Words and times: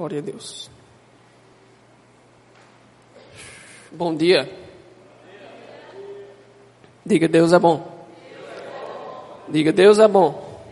Glória 0.00 0.20
a 0.20 0.22
Deus. 0.22 0.70
Bom 3.92 4.16
dia. 4.16 4.50
Diga, 7.04 7.28
Deus 7.28 7.52
é 7.52 7.58
bom. 7.58 8.06
Diga, 9.46 9.70
Deus 9.74 9.98
é 9.98 10.08
bom. 10.08 10.64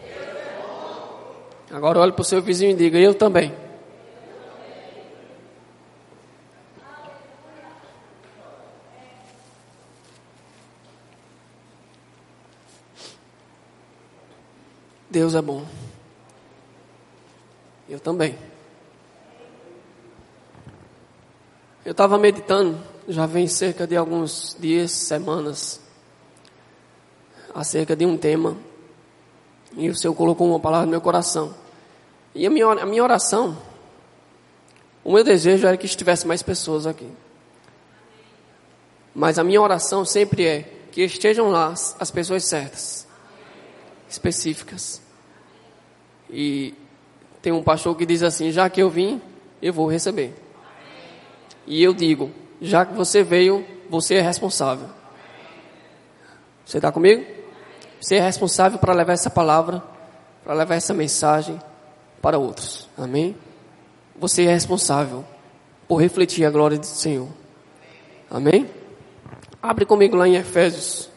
Agora 1.70 2.00
olhe 2.00 2.12
para 2.12 2.22
o 2.22 2.24
seu 2.24 2.40
vizinho 2.40 2.70
e 2.70 2.74
diga, 2.74 2.98
eu 2.98 3.14
também. 3.14 3.54
Deus 15.10 15.34
é 15.34 15.42
bom. 15.42 15.66
Eu 17.86 18.00
também. 18.00 18.47
Eu 21.88 21.92
estava 21.92 22.18
meditando, 22.18 22.78
já 23.08 23.24
vem 23.24 23.46
cerca 23.46 23.86
de 23.86 23.96
alguns 23.96 24.54
dias, 24.60 24.92
semanas, 24.92 25.80
acerca 27.54 27.96
de 27.96 28.04
um 28.04 28.14
tema. 28.14 28.58
E 29.74 29.88
o 29.88 29.96
Senhor 29.96 30.12
colocou 30.12 30.46
uma 30.46 30.60
palavra 30.60 30.84
no 30.84 30.90
meu 30.90 31.00
coração. 31.00 31.54
E 32.34 32.46
a 32.46 32.50
minha, 32.50 32.66
a 32.66 32.84
minha 32.84 33.02
oração, 33.02 33.56
o 35.02 35.14
meu 35.14 35.24
desejo 35.24 35.66
era 35.66 35.78
que 35.78 35.86
estivesse 35.86 36.26
mais 36.26 36.42
pessoas 36.42 36.86
aqui. 36.86 37.10
Mas 39.14 39.38
a 39.38 39.42
minha 39.42 39.62
oração 39.62 40.04
sempre 40.04 40.44
é 40.44 40.60
que 40.92 41.00
estejam 41.00 41.48
lá 41.48 41.72
as 41.72 42.10
pessoas 42.10 42.44
certas, 42.44 43.06
específicas. 44.06 45.00
E 46.28 46.74
tem 47.40 47.50
um 47.50 47.62
pastor 47.62 47.96
que 47.96 48.04
diz 48.04 48.22
assim: 48.22 48.52
já 48.52 48.68
que 48.68 48.82
eu 48.82 48.90
vim, 48.90 49.22
eu 49.62 49.72
vou 49.72 49.90
receber. 49.90 50.47
E 51.68 51.82
eu 51.82 51.92
digo: 51.92 52.30
já 52.60 52.84
que 52.86 52.94
você 52.94 53.22
veio, 53.22 53.64
você 53.90 54.14
é 54.14 54.20
responsável. 54.22 54.88
Você 56.64 56.78
está 56.78 56.90
comigo? 56.90 57.24
Você 58.00 58.16
é 58.16 58.20
responsável 58.20 58.78
para 58.78 58.94
levar 58.94 59.12
essa 59.12 59.28
palavra, 59.28 59.82
para 60.42 60.54
levar 60.54 60.76
essa 60.76 60.94
mensagem 60.94 61.60
para 62.22 62.38
outros. 62.38 62.88
Amém? 62.96 63.36
Você 64.16 64.44
é 64.44 64.52
responsável 64.52 65.24
por 65.86 65.96
refletir 65.96 66.44
a 66.44 66.50
glória 66.50 66.78
do 66.78 66.86
Senhor. 66.86 67.28
Amém? 68.30 68.68
Abre 69.62 69.84
comigo 69.84 70.16
lá 70.16 70.26
em 70.26 70.36
Efésios. 70.36 71.10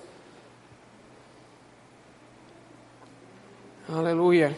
Aleluia. 3.88 4.56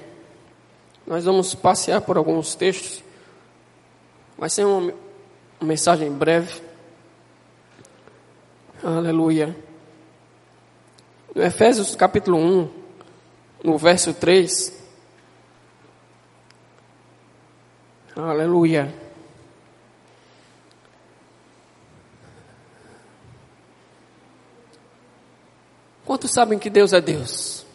Nós 1.06 1.26
vamos 1.26 1.54
passear 1.54 2.02
por 2.02 2.18
alguns 2.18 2.56
textos. 2.56 3.04
Vai 4.38 4.50
ser 4.50 4.66
uma, 4.66 4.94
mensagem 5.64 6.12
breve. 6.12 6.62
Aleluia. 8.84 9.56
No 11.34 11.42
Efésios 11.42 11.96
capítulo 11.96 12.38
1, 12.38 12.70
no 13.64 13.78
verso 13.78 14.14
3. 14.14 14.84
Aleluia. 18.16 18.94
Quantos 26.06 26.32
sabem 26.32 26.60
que 26.60 26.70
Deus 26.70 26.94
é 26.94 27.02
Deus? 27.02 27.66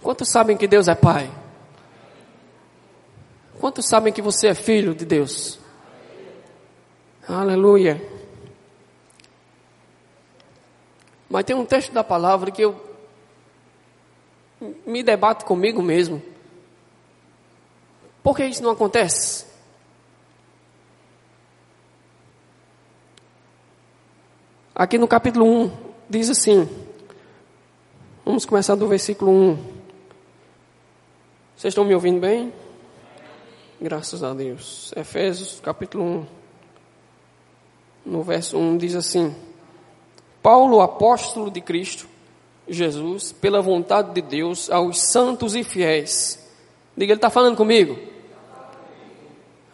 Quantos 0.00 0.30
sabem 0.30 0.56
que 0.56 0.66
Deus 0.66 0.88
é 0.88 0.94
Pai? 0.94 1.30
Quantos 3.58 3.86
sabem 3.86 4.12
que 4.12 4.22
você 4.22 4.48
é 4.48 4.54
filho 4.54 4.94
de 4.94 5.04
Deus? 5.04 5.58
Aleluia. 7.32 8.02
Mas 11.28 11.44
tem 11.44 11.54
um 11.54 11.64
texto 11.64 11.92
da 11.92 12.02
palavra 12.02 12.50
que 12.50 12.60
eu 12.60 12.74
me 14.84 15.00
debato 15.00 15.44
comigo 15.44 15.80
mesmo. 15.80 16.20
Por 18.20 18.36
que 18.36 18.44
isso 18.44 18.64
não 18.64 18.72
acontece? 18.72 19.46
Aqui 24.74 24.98
no 24.98 25.06
capítulo 25.06 25.46
1 25.46 25.70
diz 26.08 26.30
assim: 26.30 26.68
Vamos 28.24 28.44
começar 28.44 28.74
do 28.74 28.88
versículo 28.88 29.30
1. 29.30 29.56
Vocês 31.56 31.70
estão 31.70 31.84
me 31.84 31.94
ouvindo 31.94 32.18
bem? 32.18 32.52
Graças 33.80 34.24
a 34.24 34.34
Deus. 34.34 34.92
Efésios 34.96 35.60
capítulo 35.60 36.04
1, 36.04 36.39
no 38.04 38.22
verso 38.22 38.58
1 38.58 38.78
diz 38.78 38.94
assim: 38.94 39.34
Paulo, 40.42 40.80
apóstolo 40.80 41.50
de 41.50 41.60
Cristo 41.60 42.08
Jesus, 42.68 43.32
pela 43.32 43.60
vontade 43.60 44.12
de 44.12 44.22
Deus, 44.22 44.70
aos 44.70 45.00
santos 45.10 45.54
e 45.54 45.64
fiéis. 45.64 46.38
Diga, 46.96 47.12
ele 47.12 47.18
está 47.18 47.30
falando 47.30 47.56
comigo? 47.56 47.98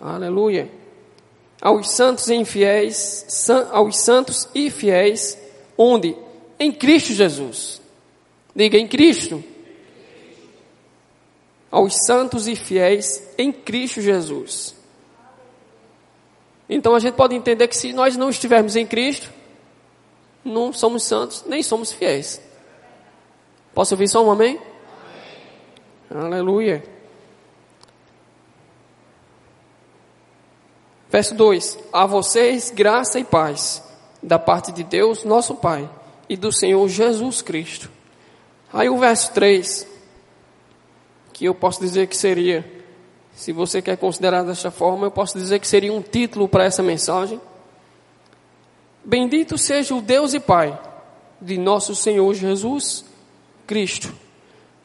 Aleluia. 0.01 0.71
Aos 1.61 1.91
santos 1.91 2.29
e 2.29 2.35
infiéis, 2.35 3.25
san, 3.29 3.69
aos 3.71 3.99
santos 3.99 4.49
e 4.55 4.71
fiéis, 4.71 5.39
onde? 5.77 6.17
Em 6.59 6.71
Cristo 6.71 7.13
Jesus. 7.13 7.81
Diga, 8.55 8.79
em 8.79 8.87
Cristo 8.87 9.43
aos 11.77 11.95
santos 12.07 12.47
e 12.49 12.57
fiéis 12.57 13.23
em 13.37 13.53
Cristo 13.53 14.01
Jesus. 14.01 14.75
Então 16.69 16.95
a 16.95 16.99
gente 16.99 17.15
pode 17.15 17.35
entender 17.35 17.69
que 17.69 17.77
se 17.77 17.93
nós 17.93 18.17
não 18.17 18.29
estivermos 18.29 18.77
em 18.77 18.87
Cristo, 18.87 19.33
não 20.45 20.73
somos 20.73 21.05
santos, 21.05 21.45
nem 21.47 21.63
somos 21.63 21.93
fiéis. 21.93 22.41
Posso 23.75 23.95
ouvir 23.95 24.09
só 24.09 24.25
um 24.25 24.31
amém? 24.31 24.61
Aleluia. 26.11 26.83
Verso 31.11 31.35
2: 31.35 31.79
A 31.93 32.07
vocês 32.07 32.71
graça 32.71 33.19
e 33.19 33.25
paz 33.25 33.83
da 34.23 34.39
parte 34.39 34.73
de 34.73 34.83
Deus, 34.83 35.25
nosso 35.25 35.55
Pai, 35.55 35.89
e 36.29 36.37
do 36.37 36.53
Senhor 36.53 36.89
Jesus 36.89 37.43
Cristo. 37.43 37.91
Aí 38.73 38.89
o 38.89 38.99
verso 38.99 39.33
3: 39.33 39.87
que 41.37 41.45
eu 41.45 41.55
posso 41.55 41.81
dizer 41.81 42.07
que 42.07 42.17
seria, 42.17 42.65
se 43.37 43.53
você 43.53 43.83
quer 43.83 43.97
considerar 43.97 44.43
desta 44.43 44.71
forma, 44.71 45.07
eu 45.07 45.11
posso 45.11 45.39
dizer 45.39 45.61
que 45.61 45.69
seria 45.69 45.93
um 45.93 46.03
título 46.03 46.49
para 46.49 46.65
essa 46.65 46.83
mensagem. 46.83 47.41
Bendito 49.05 49.57
seja 49.57 49.95
o 49.95 50.01
Deus 50.01 50.35
e 50.35 50.41
Pai 50.41 50.77
de 51.41 51.57
nosso 51.57 51.95
Senhor 51.95 52.35
Jesus 52.35 53.05
Cristo, 53.67 54.13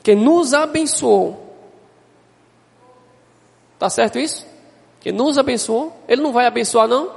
que 0.04 0.14
nos 0.14 0.54
abençoou. 0.54 1.56
Tá 3.80 3.90
certo 3.90 4.20
isso? 4.20 4.46
Que 5.00 5.12
nos 5.12 5.38
abençoou. 5.38 5.98
Ele 6.08 6.22
não 6.22 6.32
vai 6.32 6.46
abençoar, 6.46 6.88
não? 6.88 7.10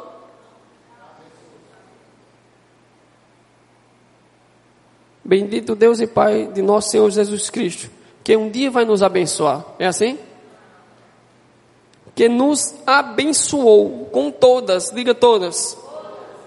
Bendito 5.22 5.74
Deus 5.74 6.00
e 6.00 6.06
Pai 6.06 6.46
de 6.46 6.62
nosso 6.62 6.90
Senhor 6.90 7.10
Jesus 7.10 7.50
Cristo 7.50 7.90
que 8.24 8.34
um 8.34 8.50
dia 8.50 8.70
vai 8.70 8.86
nos 8.86 9.02
abençoar. 9.02 9.62
É 9.78 9.86
assim? 9.86 10.18
Que 12.14 12.28
nos 12.28 12.74
abençoou 12.86 14.06
com 14.06 14.30
todas, 14.30 14.90
diga 14.90 15.14
todas. 15.14 15.76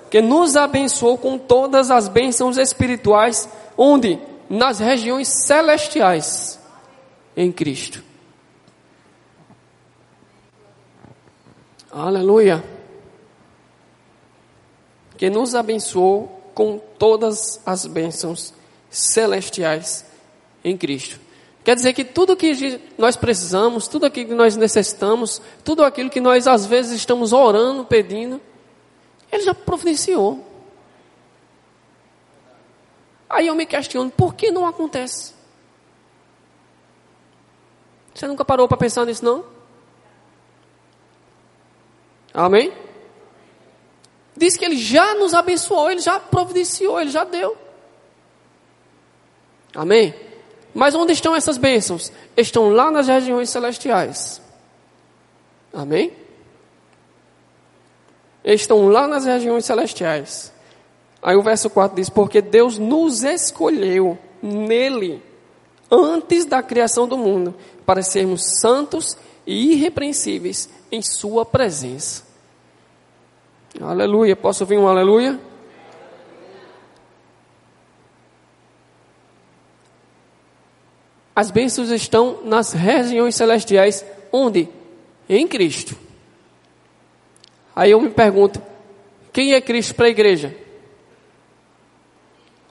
Que 0.09 0.21
nos 0.21 0.55
abençoou 0.55 1.17
com 1.17 1.37
todas 1.37 1.91
as 1.91 2.07
bênçãos 2.07 2.57
espirituais, 2.57 3.49
onde? 3.77 4.19
Nas 4.49 4.79
regiões 4.79 5.27
celestiais, 5.45 6.57
em 7.35 7.51
Cristo. 7.51 8.01
Aleluia. 11.91 12.63
Que 15.17 15.29
nos 15.29 15.55
abençoou 15.55 16.51
com 16.53 16.79
todas 16.97 17.59
as 17.65 17.85
bênçãos 17.85 18.53
celestiais 18.89 20.05
em 20.63 20.77
Cristo. 20.77 21.26
Quer 21.67 21.75
dizer 21.75 21.91
que 21.91 22.05
tudo 22.05 22.33
que 22.37 22.79
nós 22.97 23.17
precisamos, 23.17 23.89
tudo 23.89 24.05
aquilo 24.05 24.29
que 24.29 24.33
nós 24.33 24.55
necessitamos, 24.55 25.41
tudo 25.65 25.83
aquilo 25.83 26.09
que 26.09 26.21
nós 26.21 26.47
às 26.47 26.65
vezes 26.65 26.93
estamos 26.93 27.33
orando, 27.33 27.83
pedindo, 27.83 28.39
Ele 29.29 29.43
já 29.43 29.53
providenciou. 29.53 30.47
Aí 33.29 33.47
eu 33.47 33.53
me 33.53 33.65
questiono, 33.65 34.09
por 34.09 34.33
que 34.33 34.49
não 34.49 34.65
acontece? 34.65 35.33
Você 38.15 38.25
nunca 38.27 38.45
parou 38.45 38.65
para 38.69 38.77
pensar 38.77 39.05
nisso, 39.05 39.25
não? 39.25 39.43
Amém? 42.33 42.71
Diz 44.37 44.55
que 44.55 44.63
Ele 44.63 44.77
já 44.77 45.15
nos 45.15 45.33
abençoou, 45.33 45.91
Ele 45.91 45.99
já 45.99 46.17
providenciou, 46.17 46.97
Ele 46.97 47.09
já 47.09 47.25
deu. 47.25 47.57
Amém? 49.75 50.26
Mas 50.77 50.93
onde 50.93 51.11
estão 51.11 51.35
essas 51.35 51.57
bênçãos? 51.57 52.11
Estão 52.37 52.69
lá 52.69 52.91
nas 52.91 53.07
regiões 53.07 53.49
celestiais. 53.49 54.39
Amém? 55.73 56.13
Estão 58.45 58.87
lá 58.87 59.07
nas 59.07 59.25
regiões 59.25 59.65
celestiais. 59.65 60.53
Aí 61.19 61.35
o 61.35 61.41
verso 61.41 61.67
4 61.67 61.95
diz: 61.95 62.11
Porque 62.11 62.43
Deus 62.43 62.77
nos 62.77 63.23
escolheu 63.23 64.19
nele, 64.39 65.19
antes 65.89 66.45
da 66.45 66.61
criação 66.61 67.07
do 67.07 67.17
mundo, 67.17 67.55
para 67.83 68.03
sermos 68.03 68.43
santos 68.61 69.17
e 69.47 69.71
irrepreensíveis 69.71 70.69
em 70.91 71.01
Sua 71.01 71.43
presença. 71.43 72.23
Aleluia. 73.81 74.35
Posso 74.35 74.63
ouvir 74.63 74.77
um 74.77 74.87
aleluia? 74.87 75.39
As 81.37 81.51
bênçãos 81.51 81.91
estão 81.91 82.41
nas 82.43 82.73
regiões 82.73 83.35
celestiais, 83.35 84.03
onde? 84.31 84.67
Em 85.29 85.47
Cristo. 85.47 85.95
Aí 87.75 87.91
eu 87.91 88.01
me 88.01 88.09
pergunto: 88.09 88.59
quem 89.31 89.53
é 89.53 89.61
Cristo 89.61 89.93
para 89.93 90.07
a 90.07 90.09
igreja? 90.09 90.57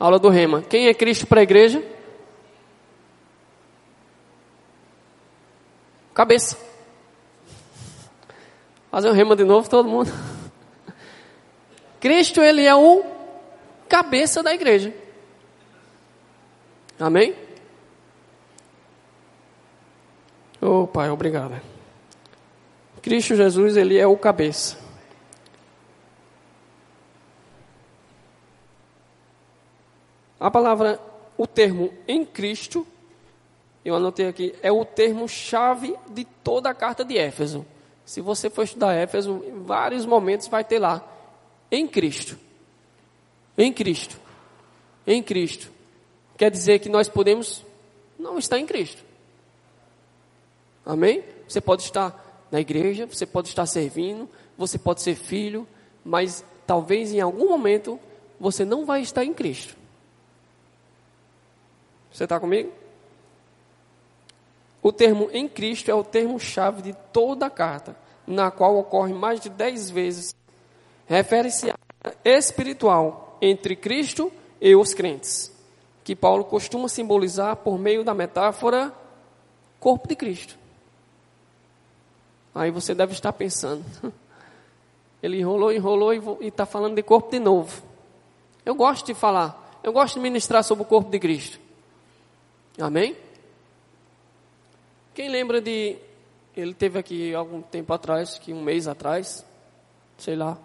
Aula 0.00 0.18
do 0.18 0.28
Rema. 0.28 0.62
Quem 0.62 0.88
é 0.88 0.94
Cristo 0.94 1.28
para 1.28 1.38
a 1.38 1.42
igreja? 1.44 1.80
Cabeça. 6.12 6.58
Fazer 8.90 9.08
um 9.10 9.14
rema 9.14 9.36
de 9.36 9.44
novo, 9.44 9.70
todo 9.70 9.88
mundo. 9.88 10.10
Cristo, 12.00 12.42
ele 12.42 12.64
é 12.64 12.74
o 12.74 13.04
cabeça 13.88 14.42
da 14.42 14.52
igreja. 14.52 14.92
Amém? 16.98 17.45
Oh, 20.68 20.84
Pai, 20.84 21.08
obrigado. 21.10 21.60
Cristo 23.00 23.36
Jesus, 23.36 23.76
ele 23.76 23.96
é 23.96 24.04
o 24.04 24.16
cabeça. 24.16 24.76
A 30.40 30.50
palavra, 30.50 31.00
o 31.38 31.46
termo 31.46 31.94
em 32.08 32.24
Cristo, 32.24 32.84
eu 33.84 33.94
anotei 33.94 34.26
aqui, 34.26 34.56
é 34.60 34.72
o 34.72 34.84
termo 34.84 35.28
chave 35.28 35.96
de 36.08 36.24
toda 36.24 36.68
a 36.68 36.74
carta 36.74 37.04
de 37.04 37.16
Éfeso. 37.16 37.64
Se 38.04 38.20
você 38.20 38.50
for 38.50 38.64
estudar 38.64 38.92
Éfeso, 38.92 39.44
em 39.46 39.62
vários 39.62 40.04
momentos 40.04 40.48
vai 40.48 40.64
ter 40.64 40.80
lá, 40.80 41.00
em 41.70 41.86
Cristo. 41.86 42.36
Em 43.56 43.72
Cristo. 43.72 44.18
Em 45.06 45.22
Cristo. 45.22 45.70
Quer 46.36 46.50
dizer 46.50 46.80
que 46.80 46.88
nós 46.88 47.08
podemos 47.08 47.64
não 48.18 48.36
estar 48.36 48.58
em 48.58 48.66
Cristo. 48.66 49.05
Amém? 50.86 51.24
Você 51.48 51.60
pode 51.60 51.82
estar 51.82 52.46
na 52.50 52.60
igreja, 52.60 53.06
você 53.06 53.26
pode 53.26 53.48
estar 53.48 53.66
servindo, 53.66 54.28
você 54.56 54.78
pode 54.78 55.02
ser 55.02 55.16
filho, 55.16 55.66
mas 56.04 56.44
talvez 56.64 57.12
em 57.12 57.20
algum 57.20 57.48
momento 57.48 57.98
você 58.38 58.64
não 58.64 58.86
vai 58.86 59.00
estar 59.00 59.24
em 59.24 59.34
Cristo. 59.34 59.76
Você 62.12 62.22
está 62.22 62.38
comigo? 62.38 62.72
O 64.80 64.92
termo 64.92 65.28
em 65.32 65.48
Cristo 65.48 65.90
é 65.90 65.94
o 65.94 66.04
termo-chave 66.04 66.80
de 66.80 66.92
toda 67.12 67.46
a 67.46 67.50
carta, 67.50 67.96
na 68.24 68.52
qual 68.52 68.78
ocorre 68.78 69.12
mais 69.12 69.40
de 69.40 69.48
dez 69.48 69.90
vezes. 69.90 70.34
Refere-se 71.06 71.70
a 71.70 71.76
espiritual 72.24 73.36
entre 73.42 73.74
Cristo 73.74 74.32
e 74.60 74.76
os 74.76 74.94
crentes, 74.94 75.52
que 76.04 76.14
Paulo 76.14 76.44
costuma 76.44 76.88
simbolizar 76.88 77.56
por 77.56 77.76
meio 77.78 78.04
da 78.04 78.14
metáfora 78.14 78.94
corpo 79.80 80.08
de 80.08 80.14
Cristo. 80.14 80.56
Aí 82.56 82.70
você 82.70 82.94
deve 82.94 83.12
estar 83.12 83.34
pensando, 83.34 83.84
ele 85.22 85.38
enrolou, 85.38 85.70
enrolou 85.70 86.40
e 86.40 86.46
está 86.48 86.64
falando 86.64 86.94
de 86.94 87.02
corpo 87.02 87.30
de 87.30 87.38
novo. 87.38 87.82
Eu 88.64 88.74
gosto 88.74 89.04
de 89.04 89.12
falar, 89.12 89.78
eu 89.84 89.92
gosto 89.92 90.14
de 90.14 90.20
ministrar 90.20 90.64
sobre 90.64 90.82
o 90.82 90.86
corpo 90.86 91.10
de 91.10 91.18
Cristo. 91.18 91.60
Amém? 92.80 93.14
Quem 95.14 95.28
lembra 95.28 95.60
de. 95.60 95.98
Ele 96.56 96.72
teve 96.72 96.98
aqui 96.98 97.34
algum 97.34 97.60
tempo 97.60 97.92
atrás, 97.92 98.38
que 98.38 98.54
um 98.54 98.62
mês 98.62 98.88
atrás, 98.88 99.44
sei 100.16 100.34
lá, 100.34 100.56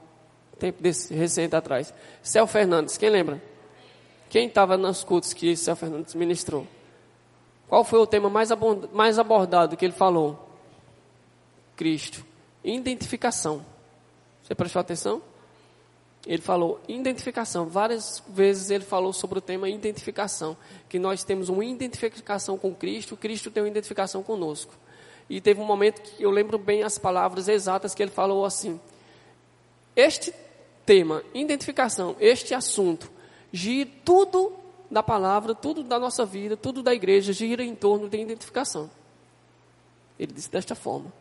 tempo 0.58 0.82
desse, 0.82 1.14
recente 1.14 1.58
atrás. 1.58 1.94
Céu 2.24 2.48
Fernandes, 2.48 2.98
quem 2.98 3.10
lembra? 3.10 3.44
Quem 4.30 4.48
estava 4.48 4.78
nos 4.78 5.04
cultos 5.04 5.34
que 5.34 5.58
Céu 5.58 5.76
Fernandes 5.76 6.16
ministrou? 6.16 6.66
Qual 7.68 7.84
foi 7.84 8.00
o 8.00 8.08
tema 8.08 8.30
mais, 8.30 8.50
mais 8.94 9.20
abordado 9.20 9.76
que 9.76 9.84
ele 9.84 9.94
falou? 9.94 10.51
Cristo. 11.82 12.24
Identificação. 12.64 13.66
Você 14.44 14.54
prestou 14.54 14.80
atenção? 14.80 15.20
Ele 16.28 16.40
falou 16.40 16.80
identificação. 16.88 17.66
Várias 17.66 18.22
vezes 18.30 18.70
ele 18.70 18.84
falou 18.84 19.12
sobre 19.12 19.40
o 19.40 19.42
tema 19.42 19.68
identificação. 19.68 20.56
Que 20.88 21.00
nós 21.00 21.24
temos 21.24 21.50
uma 21.50 21.66
identificação 21.66 22.56
com 22.56 22.76
Cristo, 22.76 23.18
Cristo 23.18 23.50
tem 23.50 23.64
uma 23.64 23.70
identificação 23.70 24.22
conosco. 24.22 24.76
E 25.28 25.42
teve 25.42 25.60
um 25.60 25.66
momento 25.66 26.04
que 26.04 26.22
eu 26.22 26.30
lembro 26.30 26.60
bem 26.60 26.84
as 26.84 27.00
palavras 27.00 27.48
exatas 27.48 27.96
que 27.96 28.04
ele 28.04 28.12
falou 28.12 28.46
assim: 28.46 28.80
Este 29.96 30.32
tema, 30.86 31.24
identificação, 31.34 32.16
este 32.20 32.54
assunto, 32.54 33.10
gira 33.52 33.90
tudo 34.06 34.54
da 34.92 35.02
palavra, 35.02 35.56
tudo 35.56 35.82
da 35.82 35.98
nossa 35.98 36.28
vida, 36.28 36.56
tudo 36.56 36.84
da 36.84 36.94
igreja 36.94 37.34
gira 37.34 37.64
em 37.64 37.74
torno 37.74 38.08
de 38.08 38.20
identificação. 38.20 38.88
Ele 40.20 40.32
disse 40.32 40.52
desta 40.52 40.76
forma. 40.76 41.21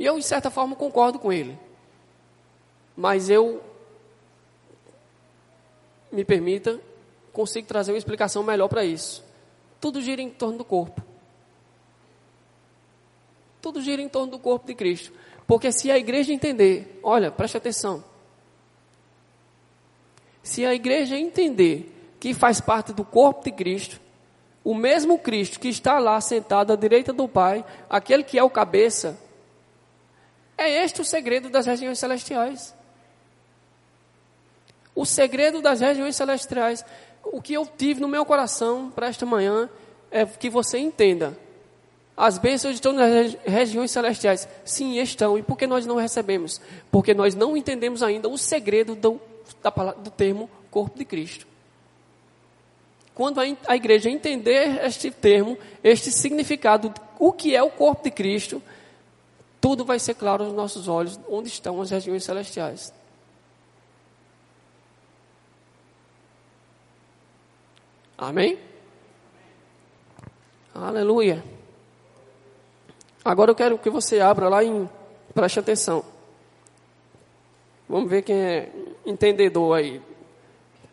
E 0.00 0.06
eu, 0.06 0.18
de 0.18 0.24
certa 0.24 0.50
forma, 0.50 0.74
concordo 0.74 1.18
com 1.18 1.30
ele. 1.30 1.58
Mas 2.96 3.28
eu, 3.28 3.62
me 6.10 6.24
permita, 6.24 6.80
consigo 7.34 7.68
trazer 7.68 7.92
uma 7.92 7.98
explicação 7.98 8.42
melhor 8.42 8.66
para 8.66 8.82
isso. 8.82 9.22
Tudo 9.78 10.00
gira 10.00 10.22
em 10.22 10.30
torno 10.30 10.56
do 10.56 10.64
corpo. 10.64 11.02
Tudo 13.60 13.82
gira 13.82 14.00
em 14.00 14.08
torno 14.08 14.30
do 14.30 14.38
corpo 14.38 14.66
de 14.66 14.74
Cristo. 14.74 15.12
Porque 15.46 15.70
se 15.70 15.90
a 15.90 15.98
igreja 15.98 16.32
entender, 16.32 16.98
olha, 17.02 17.30
preste 17.30 17.58
atenção. 17.58 18.02
Se 20.42 20.64
a 20.64 20.74
igreja 20.74 21.14
entender 21.14 21.94
que 22.18 22.32
faz 22.32 22.58
parte 22.58 22.94
do 22.94 23.04
corpo 23.04 23.44
de 23.44 23.52
Cristo, 23.52 24.00
o 24.64 24.74
mesmo 24.74 25.18
Cristo 25.18 25.60
que 25.60 25.68
está 25.68 25.98
lá 25.98 26.18
sentado 26.22 26.72
à 26.72 26.76
direita 26.76 27.12
do 27.12 27.28
Pai, 27.28 27.62
aquele 27.90 28.24
que 28.24 28.38
é 28.38 28.42
o 28.42 28.48
cabeça, 28.48 29.28
é 30.62 30.84
este 30.84 31.00
o 31.00 31.04
segredo 31.04 31.48
das 31.48 31.66
regiões 31.66 31.98
celestiais 31.98 32.74
o 35.00 35.06
segredo 35.06 35.62
das 35.62 35.80
regiões 35.80 36.14
celestiais. 36.14 36.84
O 37.24 37.40
que 37.40 37.54
eu 37.54 37.66
tive 37.66 38.00
no 38.00 38.08
meu 38.08 38.24
coração 38.24 38.90
para 38.90 39.06
esta 39.06 39.24
manhã 39.24 39.68
é 40.10 40.26
que 40.26 40.50
você 40.50 40.78
entenda. 40.78 41.36
As 42.16 42.36
bênçãos 42.36 42.74
estão 42.74 42.92
nas 42.92 43.34
regiões 43.46 43.90
celestiais. 43.90 44.46
Sim, 44.62 44.98
estão. 44.98 45.38
E 45.38 45.42
por 45.42 45.56
que 45.56 45.66
nós 45.66 45.86
não 45.86 45.96
recebemos? 45.96 46.60
Porque 46.90 47.14
nós 47.14 47.34
não 47.34 47.56
entendemos 47.56 48.02
ainda 48.02 48.28
o 48.28 48.36
segredo 48.36 48.94
do, 48.94 49.18
da, 49.62 49.70
do 49.70 50.10
termo 50.10 50.50
corpo 50.70 50.98
de 50.98 51.04
Cristo. 51.06 51.46
Quando 53.14 53.40
a, 53.40 53.44
a 53.68 53.76
igreja 53.76 54.10
entender 54.10 54.84
este 54.84 55.10
termo, 55.10 55.56
este 55.82 56.10
significado, 56.10 56.92
o 57.18 57.32
que 57.32 57.56
é 57.56 57.62
o 57.62 57.70
corpo 57.70 58.04
de 58.04 58.10
Cristo, 58.10 58.62
tudo 59.60 59.84
vai 59.84 59.98
ser 59.98 60.14
claro 60.14 60.44
aos 60.44 60.52
nossos 60.52 60.88
olhos, 60.88 61.20
onde 61.28 61.48
estão 61.48 61.80
as 61.80 61.90
regiões 61.90 62.24
celestiais. 62.24 62.92
Amém? 68.16 68.58
Aleluia. 70.74 71.42
Agora 73.24 73.50
eu 73.50 73.54
quero 73.54 73.78
que 73.78 73.90
você 73.90 74.20
abra 74.20 74.48
lá 74.48 74.64
em. 74.64 74.88
Preste 75.34 75.58
atenção. 75.58 76.04
Vamos 77.88 78.08
ver 78.08 78.22
quem 78.22 78.36
é 78.36 78.72
entendedor 79.04 79.76
aí. 79.76 80.00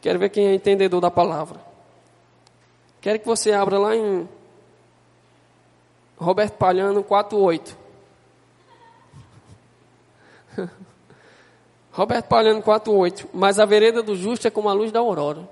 Quero 0.01 0.19
ver 0.19 0.29
quem 0.29 0.47
é 0.47 0.53
entendedor 0.53 0.99
da 0.99 1.11
palavra. 1.11 1.59
Quero 2.99 3.19
que 3.19 3.25
você 3.25 3.51
abra 3.51 3.77
lá 3.77 3.95
em 3.95 4.27
Roberto 6.17 6.53
Palhano 6.57 7.03
4.8. 7.03 7.86
Roberto 11.91 12.27
Palhano 12.27 12.61
4.8. 12.61 13.27
Mas 13.33 13.59
a 13.59 13.65
vereda 13.65 14.01
do 14.03 14.15
justo 14.15 14.47
é 14.47 14.51
como 14.51 14.69
a 14.69 14.73
luz 14.73 14.91
da 14.91 14.99
aurora 14.99 15.47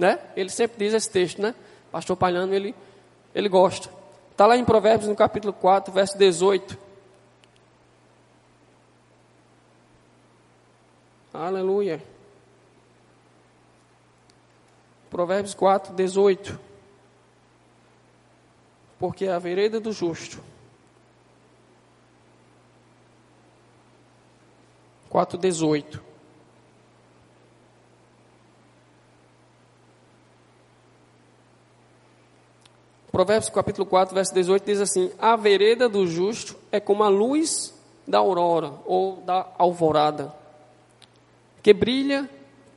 né? 0.00 0.18
Ele 0.34 0.48
sempre 0.48 0.78
diz 0.78 0.94
esse 0.94 1.10
texto, 1.10 1.42
né? 1.42 1.54
Pastor 1.92 2.16
Palhano, 2.16 2.54
ele, 2.54 2.74
ele 3.34 3.50
gosta. 3.50 3.90
Está 4.30 4.46
lá 4.46 4.56
em 4.56 4.64
Provérbios, 4.64 5.06
no 5.06 5.14
capítulo 5.14 5.52
4, 5.52 5.92
verso 5.92 6.16
18. 6.16 6.78
Aleluia. 11.34 12.02
Provérbios 15.10 15.52
4, 15.52 15.92
18. 15.92 16.58
Porque 18.98 19.26
a 19.26 19.38
vereda 19.38 19.78
do 19.78 19.92
justo 19.92 20.42
4,18. 25.10 26.00
Provérbios 33.10 33.50
capítulo 33.50 33.84
4, 33.86 34.14
verso 34.14 34.32
18 34.32 34.64
diz 34.64 34.80
assim: 34.80 35.10
A 35.18 35.34
vereda 35.34 35.88
do 35.88 36.06
justo 36.06 36.56
é 36.70 36.78
como 36.78 37.02
a 37.02 37.08
luz 37.08 37.74
da 38.06 38.18
aurora 38.18 38.72
ou 38.86 39.16
da 39.16 39.46
alvorada, 39.58 40.32
que 41.62 41.74
brilha 41.74 42.30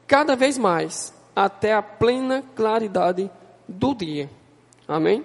cada 0.08 0.36
vez 0.36 0.58
mais 0.58 1.14
até 1.36 1.74
a 1.74 1.84
plena 1.84 2.44
claridade 2.56 3.30
do 3.68 3.94
dia. 3.94 4.30
Amém? 4.88 5.24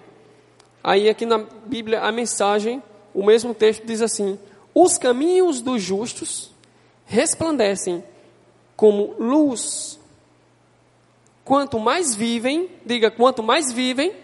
Aí 0.84 1.08
aqui 1.08 1.24
na 1.24 1.38
Bíblia 1.38 2.02
a 2.02 2.12
mensagem, 2.12 2.82
o 3.14 3.24
mesmo 3.24 3.54
texto 3.54 3.86
diz 3.86 4.02
assim: 4.02 4.38
Os 4.74 4.98
caminhos 4.98 5.62
dos 5.62 5.82
justos 5.82 6.52
resplandecem 7.08 8.04
como 8.76 9.14
luz. 9.18 9.98
Quanto 11.44 11.80
mais 11.80 12.14
vivem, 12.14 12.70
diga, 12.84 13.10
quanto 13.10 13.42
mais 13.42 13.72
vivem, 13.72 14.14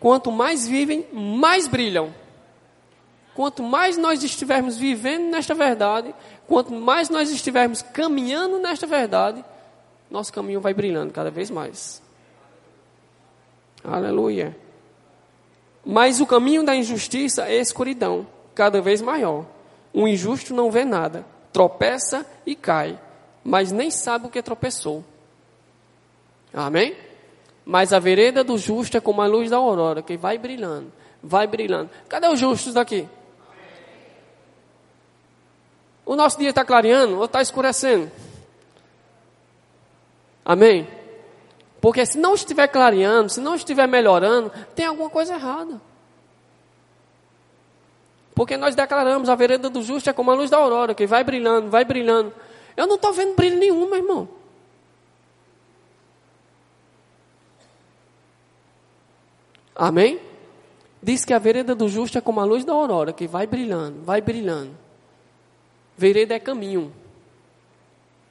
quanto 0.00 0.32
mais 0.32 0.66
vivem, 0.66 1.06
mais 1.12 1.68
brilham. 1.68 2.12
Quanto 3.34 3.62
mais 3.62 3.96
nós 3.96 4.22
estivermos 4.22 4.76
vivendo 4.76 5.30
nesta 5.30 5.54
verdade, 5.54 6.14
quanto 6.46 6.72
mais 6.74 7.08
nós 7.08 7.30
estivermos 7.30 7.80
caminhando 7.80 8.58
nesta 8.58 8.86
verdade, 8.86 9.42
nosso 10.10 10.32
caminho 10.32 10.60
vai 10.60 10.74
brilhando 10.74 11.12
cada 11.12 11.30
vez 11.30 11.50
mais. 11.50 12.02
Aleluia. 13.82 14.54
Mas 15.84 16.20
o 16.20 16.26
caminho 16.26 16.64
da 16.64 16.74
injustiça 16.74 17.48
é 17.48 17.54
escuridão, 17.54 18.26
cada 18.54 18.82
vez 18.82 19.00
maior. 19.00 19.46
O 19.92 20.06
injusto 20.06 20.52
não 20.52 20.70
vê 20.70 20.84
nada, 20.84 21.24
tropeça 21.52 22.26
e 22.46 22.54
cai, 22.54 22.98
mas 23.44 23.70
nem 23.70 23.90
sabe 23.90 24.26
o 24.26 24.30
que 24.30 24.42
tropeçou. 24.42 25.04
Amém? 26.52 26.96
Mas 27.64 27.92
a 27.92 27.98
vereda 27.98 28.42
do 28.42 28.58
justo 28.58 28.96
é 28.96 29.00
como 29.00 29.22
a 29.22 29.26
luz 29.26 29.50
da 29.50 29.56
aurora, 29.56 30.02
que 30.02 30.16
vai 30.16 30.38
brilhando, 30.38 30.92
vai 31.22 31.46
brilhando. 31.46 31.90
Cadê 32.08 32.28
os 32.28 32.40
justos 32.40 32.74
daqui? 32.74 33.08
O 36.04 36.16
nosso 36.16 36.38
dia 36.38 36.50
está 36.50 36.64
clareando 36.64 37.18
ou 37.18 37.24
está 37.24 37.40
escurecendo? 37.40 38.10
Amém? 40.44 40.88
Porque 41.80 42.04
se 42.04 42.18
não 42.18 42.34
estiver 42.34 42.66
clareando, 42.68 43.28
se 43.28 43.40
não 43.40 43.54
estiver 43.54 43.86
melhorando, 43.86 44.50
tem 44.74 44.86
alguma 44.86 45.10
coisa 45.10 45.34
errada. 45.34 45.80
Porque 48.42 48.56
nós 48.56 48.74
declaramos 48.74 49.28
a 49.28 49.36
vereda 49.36 49.70
do 49.70 49.80
justo 49.84 50.10
é 50.10 50.12
como 50.12 50.32
a 50.32 50.34
luz 50.34 50.50
da 50.50 50.56
aurora, 50.56 50.96
que 50.96 51.06
vai 51.06 51.22
brilhando, 51.22 51.70
vai 51.70 51.84
brilhando. 51.84 52.34
Eu 52.76 52.88
não 52.88 52.96
estou 52.96 53.12
vendo 53.12 53.36
brilho 53.36 53.56
nenhum, 53.56 53.88
meu 53.88 53.98
irmão. 53.98 54.28
Amém? 59.76 60.20
Diz 61.00 61.24
que 61.24 61.32
a 61.32 61.38
vereda 61.38 61.72
do 61.72 61.88
justo 61.88 62.18
é 62.18 62.20
como 62.20 62.40
a 62.40 62.44
luz 62.44 62.64
da 62.64 62.72
aurora, 62.72 63.12
que 63.12 63.28
vai 63.28 63.46
brilhando, 63.46 64.02
vai 64.02 64.20
brilhando. 64.20 64.76
Vereda 65.96 66.34
é 66.34 66.40
caminho. 66.40 66.92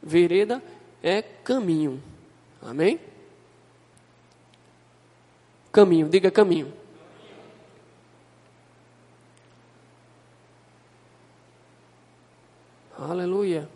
Vereda 0.04 0.62
é 1.02 1.22
caminho. 1.22 2.04
Amém? 2.62 3.00
Caminho, 5.72 6.10
diga 6.10 6.30
caminho. 6.30 6.81
Aleluia. 13.10 13.68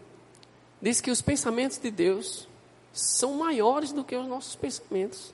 Diz 0.79 1.01
que 1.01 1.09
os 1.09 1.19
pensamentos 1.19 1.79
de 1.79 1.89
Deus 1.89 2.47
são 2.93 3.33
maiores 3.33 3.91
do 3.91 4.03
que 4.03 4.15
os 4.15 4.27
nossos 4.27 4.55
pensamentos. 4.55 5.33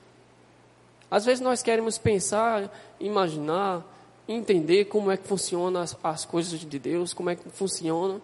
Às 1.09 1.25
vezes 1.25 1.41
nós 1.41 1.61
queremos 1.61 1.97
pensar, 1.97 2.71
imaginar, 3.01 3.83
entender 4.27 4.85
como 4.85 5.11
é 5.11 5.17
que 5.17 5.27
funcionam 5.27 5.81
as, 5.81 5.97
as 6.01 6.23
coisas 6.23 6.61
de 6.61 6.79
Deus, 6.79 7.13
como 7.13 7.29
é 7.29 7.35
que 7.35 7.49
funciona, 7.49 8.21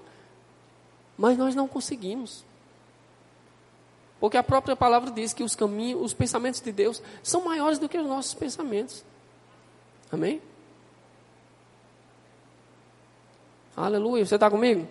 mas 1.18 1.38
nós 1.38 1.54
não 1.54 1.68
conseguimos. 1.68 2.46
Porque 4.22 4.38
a 4.38 4.44
própria 4.44 4.76
palavra 4.76 5.12
diz 5.12 5.34
que 5.34 5.44
os 5.44 5.54
caminhos, 5.54 6.02
os 6.02 6.14
pensamentos 6.14 6.62
de 6.62 6.72
Deus 6.72 7.04
são 7.22 7.44
maiores 7.44 7.78
do 7.78 7.90
que 7.90 7.98
os 7.98 8.08
nossos 8.08 8.34
pensamentos. 8.34 9.04
Amém? 10.10 10.42
Aleluia. 13.76 14.26
Você 14.26 14.36
está 14.36 14.50
comigo? 14.50 14.88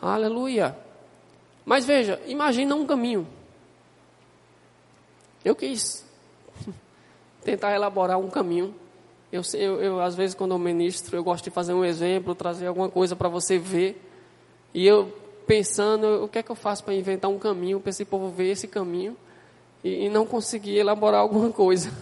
Aleluia. 0.00 0.76
Mas 1.64 1.84
veja, 1.84 2.20
imagina 2.26 2.74
um 2.74 2.86
caminho. 2.86 3.26
Eu 5.44 5.54
quis 5.54 6.04
tentar 7.44 7.74
elaborar 7.74 8.18
um 8.18 8.30
caminho. 8.30 8.74
Eu, 9.30 9.42
eu, 9.54 9.80
eu, 9.80 10.00
às 10.00 10.14
vezes, 10.14 10.34
quando 10.34 10.52
eu 10.52 10.58
ministro, 10.58 11.16
eu 11.16 11.22
gosto 11.22 11.44
de 11.44 11.50
fazer 11.50 11.72
um 11.72 11.84
exemplo, 11.84 12.34
trazer 12.34 12.66
alguma 12.66 12.88
coisa 12.88 13.14
para 13.14 13.28
você 13.28 13.58
ver. 13.58 14.02
E 14.74 14.86
eu, 14.86 15.06
pensando, 15.46 16.24
o 16.24 16.28
que 16.28 16.38
é 16.38 16.42
que 16.42 16.50
eu 16.50 16.56
faço 16.56 16.82
para 16.82 16.94
inventar 16.94 17.30
um 17.30 17.38
caminho, 17.38 17.78
para 17.78 17.90
esse 17.90 18.04
povo 18.04 18.28
ver 18.28 18.50
esse 18.50 18.66
caminho, 18.66 19.16
e, 19.84 20.06
e 20.06 20.08
não 20.08 20.26
conseguir 20.26 20.76
elaborar 20.76 21.20
alguma 21.22 21.52
coisa. 21.52 21.92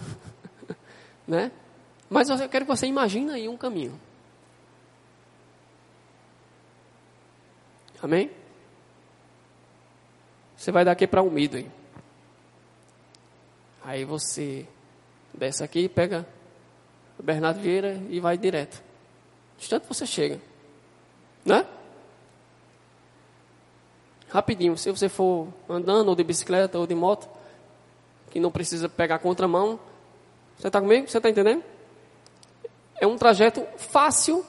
né? 1.27 1.51
Mas 2.09 2.29
eu 2.29 2.49
quero 2.49 2.65
que 2.65 2.75
você 2.75 2.87
imagine 2.87 3.31
aí 3.31 3.47
um 3.47 3.57
caminho. 3.57 3.93
Amém? 8.01 8.31
Você 10.55 10.71
vai 10.71 10.83
daqui 10.83 11.07
para 11.07 11.21
o 11.21 11.29
Midway. 11.29 11.69
Aí 13.83 14.03
você 14.03 14.67
desce 15.33 15.63
aqui, 15.63 15.87
pega 15.87 16.27
o 17.17 17.23
Bernardo 17.23 17.59
Vieira 17.59 18.01
e 18.09 18.19
vai 18.19 18.37
direto. 18.37 18.81
Instante 19.57 19.87
você 19.87 20.05
chega. 20.05 20.39
Né? 21.45 21.65
Rapidinho, 24.29 24.77
se 24.77 24.91
você 24.91 25.09
for 25.09 25.47
andando, 25.67 26.09
ou 26.09 26.15
de 26.15 26.23
bicicleta, 26.23 26.77
ou 26.77 26.85
de 26.85 26.93
moto, 26.93 27.27
que 28.29 28.39
não 28.39 28.51
precisa 28.51 28.87
pegar 28.87 29.19
contramão. 29.19 29.79
Você 30.57 30.67
está 30.67 30.79
comigo? 30.79 31.07
Você 31.07 31.17
está 31.17 31.29
entendendo? 31.29 31.63
É 32.95 33.07
um 33.07 33.17
trajeto 33.17 33.65
fácil 33.77 34.45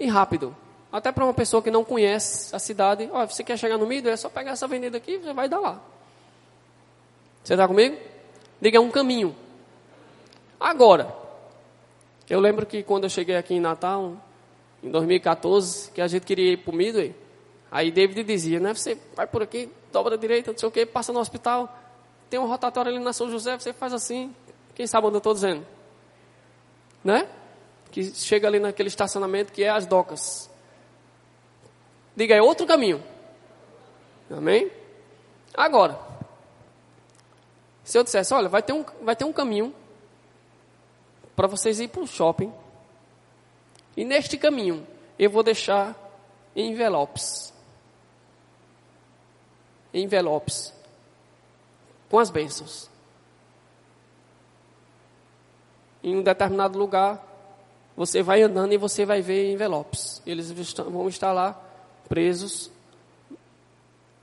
e 0.00 0.06
rápido. 0.06 0.56
Até 0.90 1.12
para 1.12 1.24
uma 1.24 1.34
pessoa 1.34 1.62
que 1.62 1.70
não 1.70 1.84
conhece 1.84 2.54
a 2.54 2.58
cidade. 2.58 3.08
Ó, 3.12 3.26
você 3.26 3.44
quer 3.44 3.58
chegar 3.58 3.76
no 3.76 3.86
Mido? 3.86 4.08
É 4.08 4.16
só 4.16 4.28
pegar 4.28 4.52
essa 4.52 4.64
avenida 4.64 4.96
aqui 4.96 5.18
você 5.18 5.32
vai 5.32 5.48
dar 5.48 5.60
lá. 5.60 5.80
Você 7.44 7.54
está 7.54 7.66
comigo? 7.68 7.96
Diga, 8.60 8.78
é 8.78 8.80
um 8.80 8.90
caminho. 8.90 9.34
Agora, 10.58 11.14
eu 12.28 12.40
lembro 12.40 12.66
que 12.66 12.82
quando 12.82 13.04
eu 13.04 13.10
cheguei 13.10 13.36
aqui 13.36 13.54
em 13.54 13.60
Natal, 13.60 14.16
em 14.82 14.90
2014, 14.90 15.90
que 15.92 16.00
a 16.00 16.06
gente 16.08 16.24
queria 16.26 16.52
ir 16.52 16.56
para 16.58 16.72
o 16.72 16.76
Midway, 16.76 17.14
aí 17.70 17.90
David 17.90 18.24
dizia, 18.24 18.58
né, 18.60 18.74
você 18.74 18.98
vai 19.14 19.26
por 19.26 19.42
aqui, 19.42 19.70
dobra 19.92 20.14
a 20.14 20.18
direita, 20.18 20.52
não 20.52 20.58
sei 20.58 20.68
o 20.68 20.72
que, 20.72 20.84
passa 20.84 21.12
no 21.12 21.20
hospital, 21.20 21.72
tem 22.28 22.38
um 22.38 22.46
rotatório 22.46 22.90
ali 22.90 23.02
na 23.02 23.12
São 23.12 23.30
José, 23.30 23.58
você 23.58 23.72
faz 23.72 23.92
assim, 23.92 24.34
quem 24.74 24.86
sabe 24.86 25.06
onde 25.06 25.16
eu 25.16 25.18
estou 25.18 25.32
dizendo? 25.32 25.64
Né? 27.02 27.26
Que 27.90 28.04
chega 28.04 28.46
ali 28.46 28.58
naquele 28.58 28.88
estacionamento 28.88 29.52
que 29.52 29.64
é 29.64 29.70
as 29.70 29.86
docas. 29.86 30.47
Diga, 32.18 32.34
é 32.34 32.42
outro 32.42 32.66
caminho. 32.66 33.00
Amém? 34.28 34.72
Agora, 35.54 35.96
se 37.84 37.96
eu 37.96 38.02
dissesse, 38.02 38.34
olha, 38.34 38.48
vai 38.48 38.60
ter 38.60 38.72
um, 38.72 38.84
vai 39.02 39.14
ter 39.14 39.24
um 39.24 39.32
caminho 39.32 39.72
para 41.36 41.46
vocês 41.46 41.78
ir 41.78 41.86
para 41.86 42.00
o 42.00 42.08
shopping. 42.08 42.52
E 43.96 44.04
neste 44.04 44.36
caminho 44.36 44.84
eu 45.16 45.30
vou 45.30 45.44
deixar 45.44 45.94
envelopes. 46.56 47.54
Envelopes 49.94 50.74
com 52.10 52.18
as 52.18 52.30
bênçãos. 52.30 52.90
Em 56.02 56.16
um 56.16 56.22
determinado 56.24 56.76
lugar, 56.80 57.24
você 57.96 58.24
vai 58.24 58.42
andando 58.42 58.72
e 58.72 58.76
você 58.76 59.06
vai 59.06 59.22
ver 59.22 59.52
envelopes. 59.52 60.20
Eles 60.26 60.50
vão 60.50 61.08
estar 61.08 61.32
lá 61.32 61.67
presos 62.08 62.70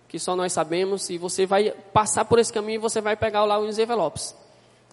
que 0.08 0.20
só 0.20 0.36
nós 0.36 0.54
sabemos, 0.54 1.10
e 1.10 1.18
você 1.18 1.46
vai 1.46 1.72
passar 1.92 2.24
por 2.26 2.40
esse 2.40 2.54
caminho 2.54 2.76
e 2.76 2.82
você 2.82 3.02
vai 3.02 3.18
pegar 3.18 3.44
lá 3.44 3.60
os 3.60 3.78
envelopes. 3.78 4.34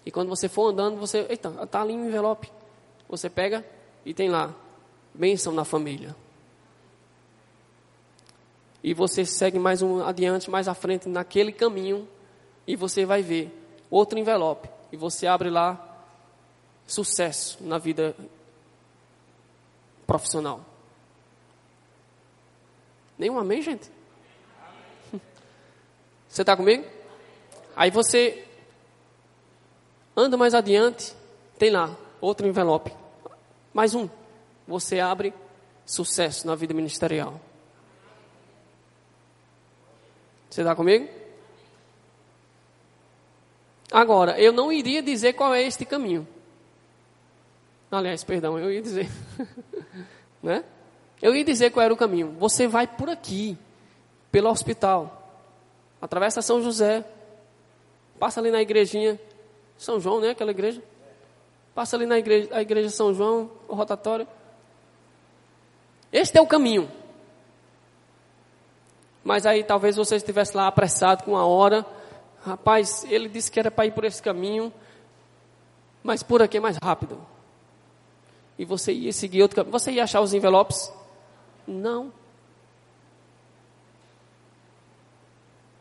E 0.05 0.11
quando 0.11 0.27
você 0.27 0.49
for 0.49 0.69
andando, 0.69 0.97
você, 0.97 1.25
eita, 1.29 1.47
está 1.63 1.81
ali 1.81 1.93
um 1.93 2.07
envelope. 2.07 2.51
Você 3.07 3.29
pega 3.29 3.63
e 4.05 4.13
tem 4.13 4.29
lá, 4.29 4.53
bênção 5.13 5.53
na 5.53 5.63
família. 5.63 6.13
E 8.83 8.93
você 8.93 9.25
segue 9.25 9.57
mais 9.57 9.81
um 9.81 10.03
adiante, 10.03 10.49
mais 10.49 10.67
à 10.67 10.73
frente, 10.73 11.07
naquele 11.07 11.53
caminho, 11.53 12.05
e 12.67 12.75
você 12.75 13.05
vai 13.05 13.21
ver 13.21 13.49
outro 13.89 14.19
envelope. 14.19 14.67
E 14.91 14.97
você 14.97 15.25
abre 15.25 15.49
lá, 15.49 16.05
sucesso 16.85 17.59
na 17.61 17.77
vida 17.77 18.13
profissional. 20.05 20.72
Nenhum 23.17 23.37
amém, 23.37 23.61
gente? 23.61 23.89
Você 26.27 26.41
está 26.41 26.57
comigo? 26.57 26.83
Aí 27.75 27.91
você 27.91 28.43
anda 30.15 30.35
mais 30.37 30.53
adiante, 30.53 31.13
tem 31.57 31.69
lá 31.69 31.95
outro 32.19 32.47
envelope. 32.47 32.91
Mais 33.73 33.93
um. 33.93 34.09
Você 34.67 34.99
abre 34.99 35.33
sucesso 35.85 36.47
na 36.47 36.55
vida 36.55 36.73
ministerial. 36.73 37.39
Você 40.49 40.61
está 40.61 40.75
comigo? 40.75 41.09
Agora, 43.91 44.39
eu 44.39 44.51
não 44.51 44.71
iria 44.71 45.03
dizer 45.03 45.33
qual 45.33 45.53
é 45.53 45.61
este 45.61 45.85
caminho. 45.85 46.27
Aliás, 47.91 48.23
perdão, 48.23 48.57
eu 48.57 48.71
ia 48.71 48.81
dizer. 48.81 49.07
né? 50.41 50.63
Eu 51.23 51.33
ia 51.33 51.45
dizer 51.45 51.69
qual 51.71 51.85
era 51.85 51.93
o 51.93 51.95
caminho. 51.95 52.35
Você 52.37 52.67
vai 52.67 52.85
por 52.85 53.09
aqui, 53.09 53.57
pelo 54.29 54.49
hospital. 54.49 55.39
Atravessa 56.01 56.41
São 56.41 56.61
José. 56.61 57.05
Passa 58.19 58.41
ali 58.41 58.51
na 58.51 58.61
igrejinha. 58.61 59.17
São 59.77 60.01
João, 60.01 60.19
né? 60.19 60.31
Aquela 60.31 60.51
igreja. 60.51 60.83
Passa 61.73 61.95
ali 61.95 62.05
na 62.05 62.19
igreja, 62.19 62.49
a 62.51 62.61
igreja 62.61 62.89
São 62.89 63.13
João, 63.13 63.49
o 63.69 63.73
rotatório. 63.73 64.27
Este 66.11 66.37
é 66.37 66.41
o 66.41 66.45
caminho. 66.45 66.91
Mas 69.23 69.45
aí 69.45 69.63
talvez 69.63 69.95
você 69.95 70.17
estivesse 70.17 70.57
lá 70.57 70.67
apressado 70.67 71.23
com 71.23 71.37
a 71.37 71.45
hora. 71.45 71.85
Rapaz, 72.45 73.05
ele 73.09 73.29
disse 73.29 73.49
que 73.49 73.61
era 73.61 73.71
para 73.71 73.85
ir 73.85 73.91
por 73.91 74.03
esse 74.03 74.21
caminho, 74.21 74.73
mas 76.03 76.21
por 76.21 76.41
aqui 76.41 76.57
é 76.57 76.59
mais 76.59 76.75
rápido. 76.83 77.17
E 78.59 78.65
você 78.65 78.91
ia 78.91 79.13
seguir 79.13 79.41
outro 79.41 79.55
caminho. 79.55 79.71
Você 79.71 79.89
ia 79.89 80.03
achar 80.03 80.19
os 80.19 80.33
envelopes? 80.33 80.91
Não. 81.67 82.11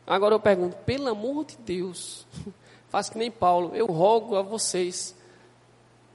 Agora 0.06 0.34
eu 0.34 0.40
pergunto, 0.40 0.76
pelo 0.84 1.08
amor 1.08 1.44
de 1.44 1.56
Deus, 1.56 2.26
faça 2.88 3.10
que 3.10 3.18
nem 3.18 3.30
Paulo, 3.30 3.74
eu 3.74 3.86
rogo 3.86 4.36
a 4.36 4.42
vocês. 4.42 5.14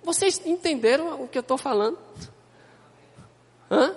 Vocês 0.04 0.42
entenderam 0.46 1.24
o 1.24 1.28
que 1.28 1.38
eu 1.38 1.42
estou 1.42 1.58
falando? 1.58 1.98
Hã? 3.70 3.96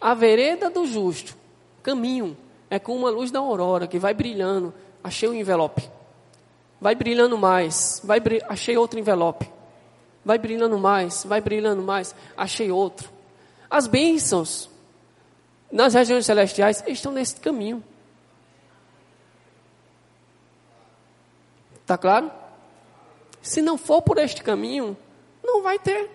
A 0.00 0.14
vereda 0.14 0.70
do 0.70 0.86
justo, 0.86 1.36
caminho, 1.82 2.36
é 2.68 2.78
como 2.78 3.00
uma 3.00 3.10
luz 3.10 3.30
da 3.30 3.38
aurora 3.38 3.86
que 3.86 3.98
vai 3.98 4.12
brilhando. 4.12 4.72
Achei 5.02 5.28
um 5.28 5.34
envelope. 5.34 5.88
Vai 6.80 6.94
brilhando 6.94 7.38
mais. 7.38 8.00
Vai. 8.04 8.20
Achei 8.48 8.76
outro 8.76 8.98
envelope. 8.98 9.48
Vai 10.24 10.38
brilhando 10.38 10.78
mais. 10.78 11.24
Vai 11.24 11.40
brilhando 11.40 11.82
mais. 11.82 12.14
Achei 12.36 12.70
outro. 12.70 13.08
As 13.70 13.86
bênçãos 13.86 14.68
nas 15.70 15.94
regiões 15.94 16.26
celestiais 16.26 16.82
estão 16.86 17.12
nesse 17.12 17.36
caminho. 17.36 17.82
Está 21.80 21.96
claro? 21.96 22.30
Se 23.42 23.62
não 23.62 23.78
for 23.78 24.02
por 24.02 24.18
este 24.18 24.42
caminho, 24.42 24.96
não 25.42 25.62
vai 25.62 25.78
ter. 25.78 26.10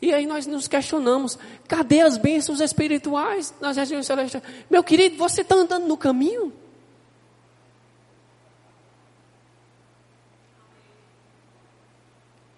E 0.00 0.14
aí 0.14 0.26
nós 0.26 0.46
nos 0.46 0.68
questionamos: 0.68 1.36
cadê 1.66 2.00
as 2.00 2.16
bênçãos 2.16 2.60
espirituais 2.60 3.52
nas 3.60 3.76
regiões 3.76 4.06
celestiais? 4.06 4.44
Meu 4.70 4.84
querido, 4.84 5.16
você 5.16 5.40
está 5.40 5.56
andando 5.56 5.86
no 5.86 5.96
caminho? 5.96 6.52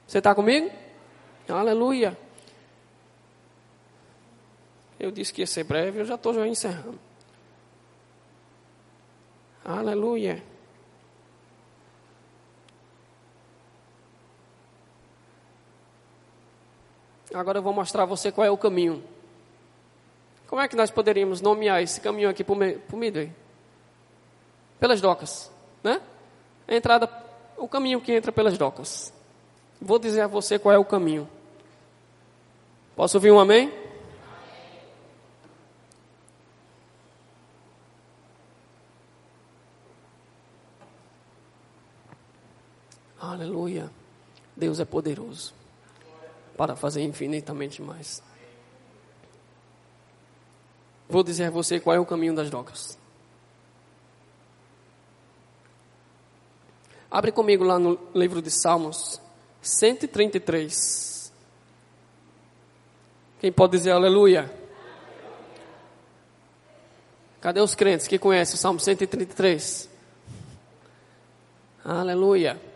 Você 0.07 0.19
está 0.19 0.35
comigo? 0.35 0.71
Aleluia. 1.49 2.19
Eu 5.01 5.11
disse 5.11 5.33
que 5.33 5.41
ia 5.41 5.47
ser 5.47 5.65
breve, 5.65 6.01
eu 6.01 6.05
já 6.05 6.17
estou 6.17 6.35
já 6.35 6.47
encerrando. 6.47 7.01
Aleluia. 9.65 10.43
Agora 17.33 17.59
eu 17.59 17.63
vou 17.63 17.73
mostrar 17.73 18.03
a 18.03 18.07
você 18.07 18.31
qual 18.31 18.47
é 18.47 18.51
o 18.51 18.59
caminho. 18.59 19.03
Como 20.47 20.61
é 20.61 20.69
que 20.69 20.77
nós 20.77 20.91
poderíamos 20.91 21.41
nomear 21.41 21.83
esse 21.83 21.99
caminho 21.99 22.29
aqui 22.29 22.45
para 22.45 22.53
o 22.53 22.97
Midway? 22.97 23.33
Pelas 24.79 25.01
docas, 25.01 25.51
né? 25.83 26.03
A 26.69 26.75
entrada, 26.75 27.09
o 27.57 27.67
caminho 27.67 28.03
que 28.03 28.13
entra 28.13 28.31
pelas 28.31 28.59
docas. 28.59 29.15
Vou 29.81 29.99
dizer 29.99 30.23
a 30.23 30.27
você 30.27 30.59
qual 30.59 30.75
é 30.75 30.79
o 30.79 30.85
caminho. 30.85 31.27
Posso 32.95 33.17
ouvir 33.17 33.31
um 33.31 33.39
amém? 33.41 33.69
amém. 33.69 33.81
Aleluia. 43.41 43.91
Deus 44.55 44.81
é 44.81 44.85
poderoso 44.85 45.55
para 46.59 46.77
fazer 46.77 47.01
infinitamente 47.01 47.81
mais. 47.81 48.23
Vou 51.09 51.23
dizer 51.23 51.45
a 51.45 51.51
você 51.51 51.81
qual 51.81 51.97
é 51.97 51.99
o 51.99 52.05
caminho 52.05 52.35
das 52.35 52.51
docas. 52.51 52.99
Abre 57.11 57.33
comigo 57.33 57.65
lá 57.65 57.79
no 57.79 57.99
livro 58.15 58.43
de 58.43 58.51
Salmos 58.51 59.19
133. 59.63 61.33
Quem 63.41 63.51
pode 63.51 63.73
dizer 63.73 63.93
aleluia? 63.93 64.55
Cadê 67.41 67.61
os 67.63 67.75
crentes 67.75 68.07
que 68.07 68.19
conhecem 68.19 68.57
o 68.57 68.59
Salmo 68.59 68.79
133? 68.79 69.89
Aleluia. 71.83 72.70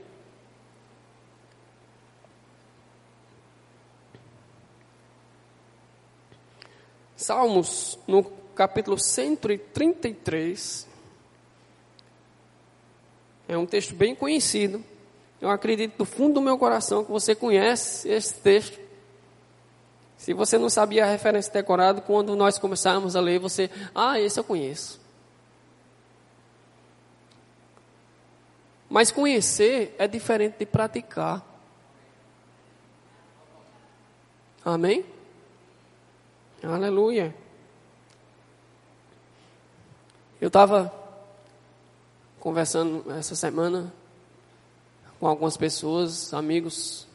Salmos, 7.24 7.98
no 8.06 8.22
capítulo 8.54 8.98
133, 8.98 10.86
é 13.48 13.56
um 13.56 13.64
texto 13.64 13.94
bem 13.94 14.14
conhecido. 14.14 14.84
Eu 15.40 15.48
acredito 15.48 15.96
do 15.96 16.04
fundo 16.04 16.34
do 16.34 16.42
meu 16.42 16.58
coração 16.58 17.02
que 17.02 17.10
você 17.10 17.34
conhece 17.34 18.06
esse 18.10 18.34
texto. 18.34 18.78
Se 20.18 20.34
você 20.34 20.58
não 20.58 20.68
sabia 20.68 21.04
a 21.04 21.10
referência 21.10 21.50
decorada, 21.50 22.02
quando 22.02 22.36
nós 22.36 22.58
começarmos 22.58 23.16
a 23.16 23.22
ler, 23.22 23.38
você, 23.38 23.70
ah, 23.94 24.20
esse 24.20 24.38
eu 24.38 24.44
conheço. 24.44 25.00
Mas 28.86 29.10
conhecer 29.10 29.96
é 29.98 30.06
diferente 30.06 30.58
de 30.58 30.66
praticar. 30.66 31.42
Amém? 34.62 35.13
Aleluia. 36.66 37.34
Eu 40.40 40.46
estava 40.46 40.90
conversando 42.40 43.12
essa 43.12 43.36
semana 43.36 43.92
com 45.20 45.26
algumas 45.26 45.58
pessoas, 45.58 46.32
amigos, 46.32 47.06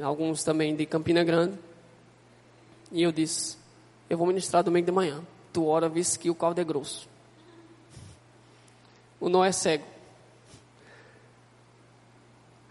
alguns 0.00 0.42
também 0.42 0.74
de 0.74 0.86
Campina 0.86 1.22
Grande, 1.22 1.58
e 2.90 3.02
eu 3.02 3.12
disse: 3.12 3.58
Eu 4.08 4.16
vou 4.16 4.26
ministrar 4.26 4.64
domingo 4.64 4.86
de 4.86 4.92
manhã. 4.92 5.22
Tu 5.52 5.66
ora, 5.66 5.86
visse 5.86 6.18
que 6.18 6.30
o 6.30 6.34
caldo 6.34 6.58
é 6.58 6.64
grosso. 6.64 7.06
O 9.20 9.28
nó 9.28 9.44
é 9.44 9.52
cego. 9.52 9.84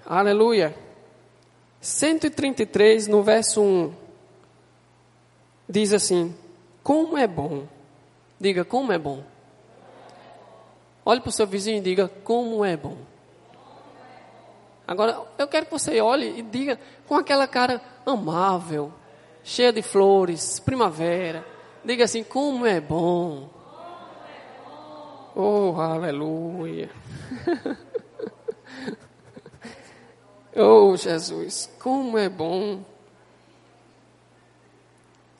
Aleluia. 0.03 0.75
133, 1.79 3.07
no 3.07 3.21
verso 3.21 3.61
1 3.61 4.00
diz 5.71 5.93
assim: 5.93 6.35
Como 6.83 7.17
é 7.17 7.25
bom. 7.25 7.63
Diga, 8.39 8.65
como 8.65 8.91
é 8.91 8.97
bom. 8.97 9.23
Olhe 11.05 11.19
para 11.19 11.29
o 11.29 11.31
seu 11.31 11.47
vizinho 11.47 11.77
e 11.77 11.81
diga, 11.81 12.07
como 12.23 12.63
é 12.63 12.77
bom. 12.77 12.97
Agora, 14.87 15.21
eu 15.37 15.47
quero 15.47 15.65
que 15.65 15.71
você 15.71 16.01
olhe 16.01 16.39
e 16.39 16.41
diga 16.41 16.79
com 17.07 17.15
aquela 17.15 17.47
cara 17.47 17.81
amável, 18.05 18.91
cheia 19.43 19.71
de 19.71 19.81
flores, 19.81 20.59
primavera. 20.59 21.45
Diga 21.83 22.03
assim, 22.03 22.23
como 22.23 22.65
é 22.65 22.79
bom. 22.79 23.49
Oh, 25.35 25.79
aleluia. 25.79 26.89
oh, 30.55 30.95
Jesus, 30.97 31.69
como 31.79 32.17
é 32.17 32.27
bom. 32.27 32.83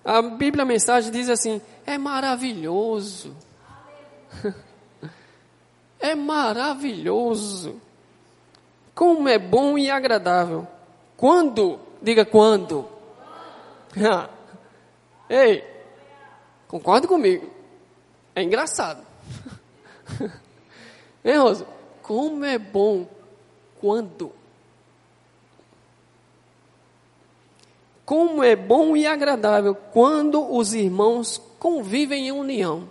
A 0.03 0.21
Bíblia 0.21 0.63
a 0.63 0.65
mensagem 0.65 1.11
diz 1.11 1.29
assim: 1.29 1.61
é 1.85 1.97
maravilhoso. 1.97 3.35
é 5.99 6.15
maravilhoso. 6.15 7.79
Como 8.95 9.27
é 9.27 9.37
bom 9.37 9.77
e 9.77 9.89
agradável. 9.89 10.67
Quando? 11.15 11.79
Diga 12.01 12.25
quando. 12.25 12.87
Ei, 15.29 15.63
concorda 16.67 17.07
comigo? 17.07 17.49
É 18.35 18.43
engraçado. 18.43 19.05
Hein, 21.23 21.37
Rosa? 21.37 21.67
Como 22.01 22.43
é 22.43 22.57
bom 22.57 23.07
quando. 23.79 24.33
Como 28.11 28.43
é 28.43 28.57
bom 28.57 28.97
e 28.97 29.07
agradável 29.07 29.73
quando 29.73 30.53
os 30.53 30.73
irmãos 30.73 31.41
convivem 31.57 32.27
em 32.27 32.31
união. 32.33 32.89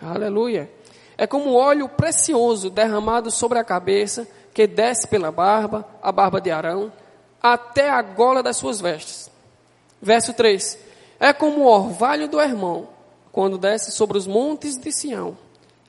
Aleluia. 0.00 0.70
É 1.18 1.26
como 1.26 1.54
óleo 1.54 1.88
precioso 1.88 2.70
derramado 2.70 3.28
sobre 3.32 3.58
a 3.58 3.64
cabeça, 3.64 4.28
que 4.54 4.64
desce 4.68 5.08
pela 5.08 5.32
barba, 5.32 5.84
a 6.00 6.12
barba 6.12 6.40
de 6.40 6.52
Arão, 6.52 6.92
até 7.42 7.90
a 7.90 8.00
gola 8.00 8.44
das 8.44 8.58
suas 8.58 8.80
vestes. 8.80 9.28
Verso 10.00 10.32
3. 10.32 10.78
É 11.18 11.32
como 11.32 11.62
o 11.62 11.66
orvalho 11.66 12.28
do 12.28 12.40
irmão, 12.40 12.86
quando 13.32 13.58
desce 13.58 13.90
sobre 13.90 14.18
os 14.18 14.28
montes 14.28 14.78
de 14.78 14.92
Sião. 14.92 15.36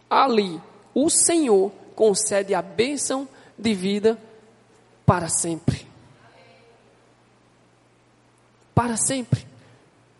Ali, 0.10 0.60
o 0.91 1.08
Senhor 1.08 1.71
concede 1.93 2.56
a 2.56 2.63
bênção 2.63 3.30
de 3.56 3.76
vida 3.76 4.17
para 5.06 5.30
sempre. 5.30 5.87
Para 8.78 8.96
sempre. 8.96 9.44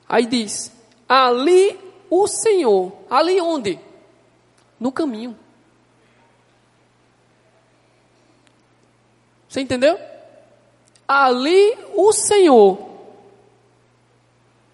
Aí 0.10 0.26
diz: 0.26 0.72
ali 1.08 1.80
o 2.10 2.28
Senhor, 2.28 2.92
ali 3.08 3.40
onde? 3.40 3.80
No 4.80 4.92
caminho. 4.92 5.38
Você 9.48 9.62
entendeu? 9.62 10.00
Ali 11.08 11.78
o 11.94 12.12
Senhor 12.12 12.80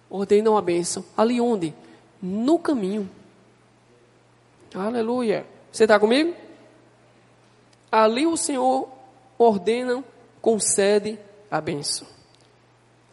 ordena 0.08 0.50
uma 0.50 0.62
bênção. 0.62 1.04
Ali 1.14 1.38
onde? 1.38 1.74
No 2.22 2.58
caminho. 2.58 3.10
Aleluia. 4.74 5.46
Você 5.70 5.84
está 5.84 6.00
comigo? 6.00 6.34
Ali 7.92 8.26
o 8.26 8.34
Senhor 8.34 8.88
ordena, 9.38 10.02
concede 10.40 11.18
a 11.50 11.60
bênção. 11.60 12.13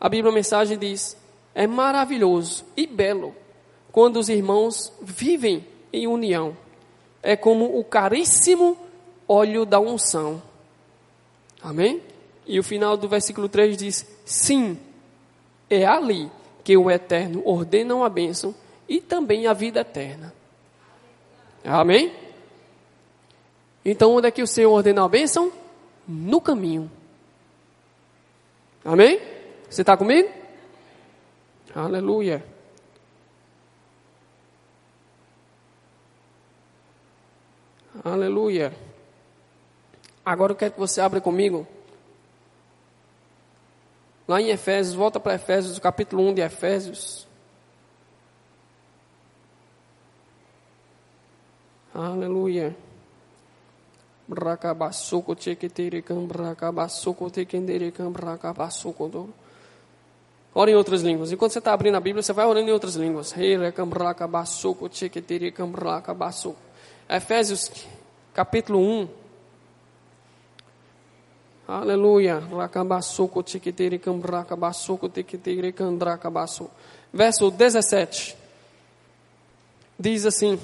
A 0.01 0.09
Bíblia 0.09 0.31
a 0.31 0.35
mensagem 0.35 0.79
diz: 0.79 1.15
é 1.53 1.67
maravilhoso 1.67 2.65
e 2.75 2.87
belo 2.87 3.35
quando 3.91 4.17
os 4.17 4.29
irmãos 4.29 4.91
vivem 4.99 5.67
em 5.93 6.07
união. 6.07 6.57
É 7.21 7.35
como 7.35 7.77
o 7.77 7.83
caríssimo 7.83 8.75
óleo 9.27 9.63
da 9.63 9.79
unção. 9.79 10.41
Amém? 11.61 12.01
E 12.47 12.59
o 12.59 12.63
final 12.63 12.97
do 12.97 13.07
versículo 13.07 13.47
3 13.47 13.77
diz: 13.77 14.07
Sim, 14.25 14.79
é 15.69 15.85
ali 15.85 16.31
que 16.63 16.75
o 16.75 16.89
Eterno 16.89 17.43
ordena 17.45 17.93
uma 17.93 18.09
bênção 18.09 18.55
e 18.89 18.99
também 18.99 19.45
a 19.45 19.53
vida 19.53 19.81
eterna. 19.81 20.33
Amém? 21.63 22.11
Então, 23.85 24.13
onde 24.15 24.27
é 24.27 24.31
que 24.31 24.41
o 24.41 24.47
Senhor 24.47 24.71
ordena 24.71 25.05
a 25.05 25.07
bênção? 25.07 25.51
No 26.07 26.41
caminho. 26.41 26.89
Amém? 28.83 29.40
Você 29.71 29.83
está 29.83 29.95
comigo? 29.95 30.29
Aleluia. 31.73 32.43
Aleluia. 38.03 38.73
Agora 40.25 40.51
eu 40.51 40.57
quero 40.57 40.73
que 40.73 40.79
você 40.79 40.99
abra 40.99 41.21
comigo. 41.21 41.65
Lá 44.27 44.41
em 44.41 44.49
Efésios, 44.49 44.93
volta 44.93 45.21
para 45.21 45.35
Efésios, 45.35 45.79
capítulo 45.79 46.21
1 46.23 46.33
de 46.33 46.41
Efésios. 46.41 47.25
Aleluia. 51.95 52.75
Bracabassuco 54.27 55.33
tequeterecam, 55.33 56.27
bracabassuco 56.27 57.31
tequenderecam, 57.31 58.11
bracabassuco 58.11 59.07
do. 59.07 59.33
Ora 60.53 60.69
em 60.69 60.75
outras 60.75 61.01
línguas. 61.01 61.31
Enquanto 61.31 61.53
você 61.53 61.59
está 61.59 61.71
abrindo 61.73 61.95
a 61.95 62.01
Bíblia, 62.01 62.21
você 62.21 62.33
vai 62.33 62.45
orando 62.45 62.69
em 62.69 62.73
outras 62.73 62.95
línguas. 62.95 63.31
Efésios 67.09 67.71
capítulo 68.33 68.79
1. 68.79 69.07
Aleluia. 71.67 72.43
Verso 77.13 77.49
17. 77.49 78.35
Diz 79.97 80.25
assim. 80.25 80.59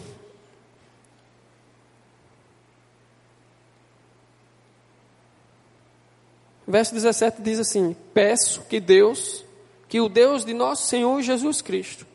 Verso 6.68 6.94
17 6.94 7.42
diz 7.42 7.60
assim: 7.60 7.96
Peço 8.14 8.64
que 8.64 8.82
Deus, 8.82 9.46
que 9.88 10.02
o 10.02 10.10
Deus 10.10 10.44
de 10.44 10.54
nosso 10.54 10.88
Senhor 10.88 11.22
Jesus 11.22 11.62
Cristo, 11.62 12.06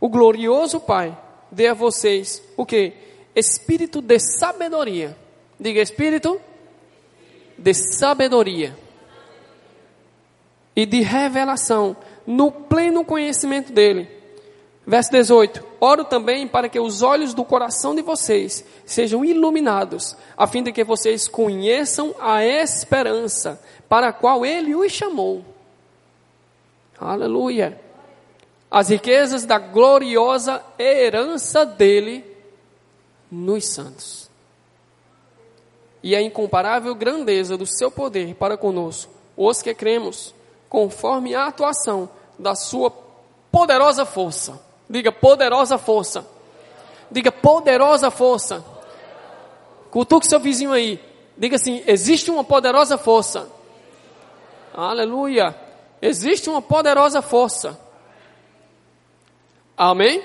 o 0.00 0.08
glorioso 0.08 0.80
Pai, 0.80 1.16
dê 1.50 1.68
a 1.68 1.74
vocês 1.74 2.42
o 2.56 2.64
que? 2.64 2.92
Espírito 3.34 4.00
de 4.00 4.18
sabedoria. 4.18 5.16
Diga 5.58 5.80
espírito 5.80 6.40
de 7.56 7.74
sabedoria 7.74 8.76
e 10.74 10.86
de 10.86 11.02
revelação 11.02 11.96
no 12.26 12.50
pleno 12.50 13.04
conhecimento 13.04 13.72
dele. 13.72 14.08
Verso 14.86 15.10
18: 15.12 15.62
Oro 15.80 16.04
também 16.04 16.48
para 16.48 16.68
que 16.68 16.80
os 16.80 17.02
olhos 17.02 17.34
do 17.34 17.44
coração 17.44 17.94
de 17.94 18.02
vocês 18.02 18.64
sejam 18.86 19.24
iluminados, 19.24 20.16
a 20.36 20.46
fim 20.46 20.62
de 20.62 20.72
que 20.72 20.82
vocês 20.82 21.28
conheçam 21.28 22.14
a 22.18 22.44
esperança 22.44 23.62
para 23.88 24.08
a 24.08 24.12
qual 24.12 24.44
ele 24.44 24.74
os 24.74 24.90
chamou. 24.90 25.44
Aleluia. 27.00 27.80
As 28.70 28.90
riquezas 28.90 29.46
da 29.46 29.58
gloriosa 29.58 30.62
herança 30.78 31.64
dele 31.64 32.24
nos 33.30 33.66
santos 33.66 34.30
e 36.02 36.14
a 36.14 36.22
incomparável 36.22 36.94
grandeza 36.94 37.56
do 37.56 37.66
seu 37.66 37.90
poder 37.90 38.34
para 38.34 38.56
conosco, 38.56 39.12
os 39.36 39.62
que 39.62 39.74
cremos, 39.74 40.34
conforme 40.68 41.34
a 41.34 41.46
atuação 41.46 42.08
da 42.38 42.54
sua 42.54 42.90
poderosa 43.50 44.06
força. 44.06 44.60
Diga 44.88 45.12
poderosa 45.12 45.78
força. 45.78 46.26
Diga 47.10 47.30
poderosa 47.30 48.10
força. 48.10 48.64
Cutuque 49.90 50.26
seu 50.26 50.40
vizinho 50.40 50.72
aí. 50.72 51.00
Diga 51.36 51.56
assim: 51.56 51.82
existe 51.86 52.30
uma 52.30 52.44
poderosa 52.44 52.96
força. 52.96 53.48
Aleluia. 54.72 55.54
Existe 56.02 56.48
uma 56.48 56.62
poderosa 56.62 57.20
força. 57.20 57.78
Amém? 59.76 60.22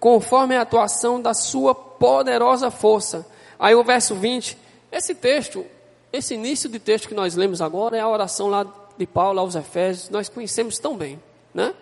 Conforme 0.00 0.56
a 0.56 0.62
atuação 0.62 1.20
da 1.20 1.34
sua 1.34 1.74
poderosa 1.74 2.70
força 2.70 3.26
Aí 3.58 3.74
o 3.74 3.82
verso 3.82 4.14
20, 4.14 4.56
esse 4.92 5.14
texto, 5.14 5.66
esse 6.12 6.34
início 6.34 6.68
de 6.68 6.78
texto 6.78 7.08
que 7.08 7.14
nós 7.14 7.34
lemos 7.34 7.60
agora 7.60 7.96
é 7.96 8.00
a 8.00 8.08
oração 8.08 8.48
lá 8.48 8.64
de 8.96 9.06
Paulo 9.06 9.40
aos 9.40 9.56
Efésios, 9.56 10.08
nós 10.10 10.28
conhecemos 10.28 10.78
tão 10.78 10.96
bem, 10.96 11.20
né? 11.52 11.74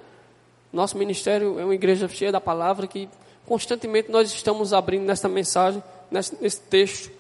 Nosso 0.73 0.97
ministério 0.97 1.59
é 1.59 1.65
uma 1.65 1.75
igreja 1.75 2.09
cheia 2.09 2.33
da 2.33 2.41
palavra 2.41 2.87
que 2.87 3.09
constantemente 3.45 4.11
nós 4.11 4.33
estamos 4.33 4.73
abrindo 4.73 5.05
nessa 5.05 5.29
mensagem, 5.29 5.83
nesse, 6.11 6.37
nesse 6.41 6.61
texto. 6.61 7.11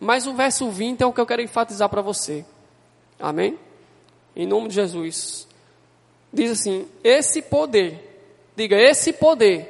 Mas 0.00 0.26
o 0.26 0.34
verso 0.34 0.68
20 0.68 1.00
é 1.00 1.06
o 1.06 1.12
que 1.12 1.20
eu 1.20 1.26
quero 1.26 1.42
enfatizar 1.42 1.88
para 1.88 2.02
você. 2.02 2.44
Amém? 3.18 3.58
Em 4.36 4.46
nome 4.46 4.68
de 4.68 4.74
Jesus. 4.74 5.46
Diz 6.32 6.50
assim: 6.50 6.88
esse 7.02 7.42
poder, 7.42 7.98
diga 8.56 8.76
esse 8.76 9.12
poder, 9.12 9.68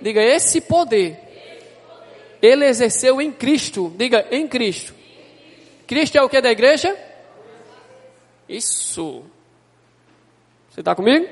diga 0.00 0.22
esse 0.22 0.60
poder 0.60 1.24
ele 2.46 2.66
exerceu 2.66 3.22
em 3.22 3.32
Cristo. 3.32 3.90
Diga, 3.96 4.26
em 4.30 4.46
Cristo. 4.46 4.94
Cristo 5.86 6.18
é 6.18 6.22
o 6.22 6.28
que 6.28 6.42
da 6.42 6.50
igreja? 6.50 6.94
Isso. 8.46 9.24
Você 10.70 10.80
está 10.80 10.94
comigo? 10.94 11.26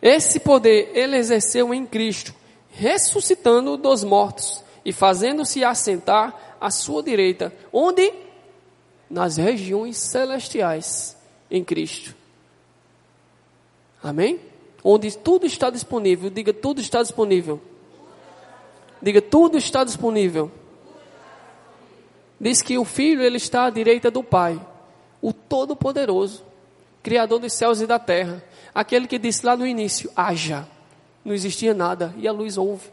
Esse 0.00 0.40
poder 0.40 0.90
ele 0.94 1.16
exerceu 1.16 1.74
em 1.74 1.84
Cristo, 1.84 2.34
ressuscitando 2.70 3.76
dos 3.76 4.02
mortos 4.02 4.64
e 4.84 4.92
fazendo-se 4.92 5.62
assentar 5.62 6.56
à 6.58 6.70
sua 6.70 7.02
direita. 7.02 7.52
Onde? 7.70 8.10
Nas 9.08 9.36
regiões 9.36 9.96
celestiais 9.96 11.16
em 11.50 11.62
Cristo. 11.62 12.14
Amém? 14.02 14.40
Onde 14.82 15.16
tudo 15.16 15.46
está 15.46 15.70
disponível. 15.70 16.30
Diga, 16.30 16.52
tudo 16.52 16.80
está 16.80 17.02
disponível. 17.02 17.60
Diga, 19.00 19.20
tudo 19.20 19.58
está 19.58 19.84
disponível. 19.84 20.50
Diz 22.40 22.62
que 22.62 22.78
o 22.78 22.84
Filho 22.84 23.22
ele 23.22 23.36
está 23.36 23.64
à 23.64 23.70
direita 23.70 24.10
do 24.10 24.22
Pai, 24.22 24.60
o 25.22 25.32
Todo-Poderoso, 25.32 26.44
Criador 27.02 27.38
dos 27.38 27.52
céus 27.52 27.80
e 27.80 27.86
da 27.86 27.98
terra, 27.98 28.42
aquele 28.74 29.06
que 29.06 29.18
disse 29.18 29.46
lá 29.46 29.56
no 29.56 29.66
início: 29.66 30.10
haja. 30.14 30.68
Não 31.24 31.34
existia 31.34 31.74
nada 31.74 32.14
e 32.16 32.28
a 32.28 32.32
luz 32.32 32.56
houve. 32.56 32.88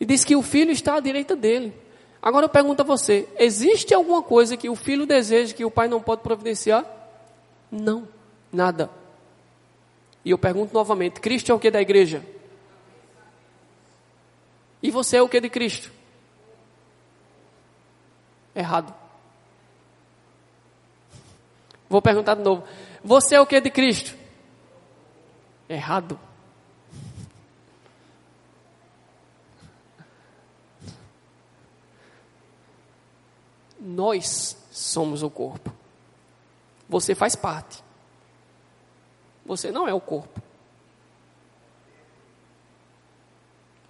E 0.00 0.06
diz 0.06 0.24
que 0.24 0.34
o 0.34 0.42
filho 0.42 0.70
está 0.70 0.94
à 0.94 1.00
direita 1.00 1.36
dele. 1.36 1.74
Agora 2.22 2.44
eu 2.44 2.48
pergunto 2.48 2.82
a 2.82 2.84
você: 2.84 3.28
existe 3.36 3.92
alguma 3.92 4.22
coisa 4.22 4.56
que 4.56 4.68
o 4.68 4.76
filho 4.76 5.04
deseja 5.04 5.52
que 5.52 5.64
o 5.64 5.70
pai 5.70 5.88
não 5.88 6.00
pode 6.00 6.22
providenciar? 6.22 6.86
Não, 7.70 8.06
nada. 8.52 8.88
E 10.24 10.30
eu 10.30 10.38
pergunto 10.38 10.72
novamente: 10.72 11.20
Cristo 11.20 11.50
é 11.50 11.54
o 11.54 11.58
que 11.58 11.70
da 11.70 11.80
igreja? 11.80 12.24
E 14.80 14.90
você 14.90 15.16
é 15.16 15.22
o 15.22 15.28
que 15.28 15.40
de 15.40 15.50
Cristo? 15.50 15.90
Errado. 18.54 18.94
Vou 21.88 22.00
perguntar 22.00 22.36
de 22.36 22.42
novo: 22.42 22.62
Você 23.02 23.34
é 23.34 23.40
o 23.40 23.46
que 23.46 23.60
de 23.60 23.70
Cristo? 23.70 24.16
Errado. 25.68 26.18
Nós 33.84 34.56
somos 34.70 35.24
o 35.24 35.30
corpo. 35.30 35.74
Você 36.88 37.16
faz 37.16 37.34
parte. 37.34 37.82
Você 39.44 39.72
não 39.72 39.88
é 39.88 39.92
o 39.92 40.00
corpo. 40.00 40.40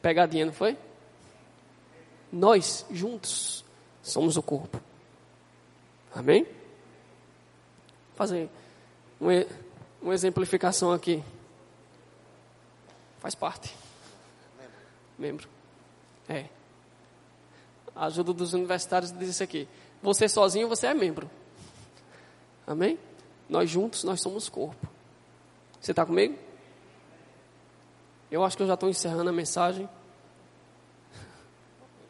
Pegadinha, 0.01 0.47
não 0.47 0.53
foi? 0.53 0.79
Nós 2.33 2.87
juntos 2.91 3.63
somos 4.03 4.39
o 4.39 4.43
corpo. 4.43 4.81
Amém? 6.15 6.45
Vou 6.45 6.55
fazer 8.15 8.49
uma, 9.21 9.33
uma 10.01 10.15
exemplificação 10.15 10.91
aqui. 10.91 11.23
Faz 13.21 13.35
parte. 13.35 13.77
Membro. 15.19 15.49
É. 16.29 16.47
A 17.95 18.07
ajuda 18.07 18.33
dos 18.33 18.55
universitários 18.55 19.13
diz 19.13 19.29
isso 19.29 19.43
aqui. 19.43 19.69
Você 20.03 20.29
sozinho, 20.29 20.69
você 20.69 20.89
é 20.89 20.95
membro. 20.95 21.31
Amém? 22.67 22.99
Nós 23.49 23.71
juntos, 23.71 24.03
nós 24.03 24.21
somos 24.21 24.49
corpo. 24.49 24.89
Você 25.81 25.93
está 25.93 26.05
comigo? 26.05 26.37
Eu 28.31 28.45
acho 28.45 28.57
que 28.57 28.63
eu 28.63 28.67
já 28.67 28.75
estou 28.75 28.89
encerrando 28.89 29.31
a 29.31 29.33
mensagem. 29.33 29.89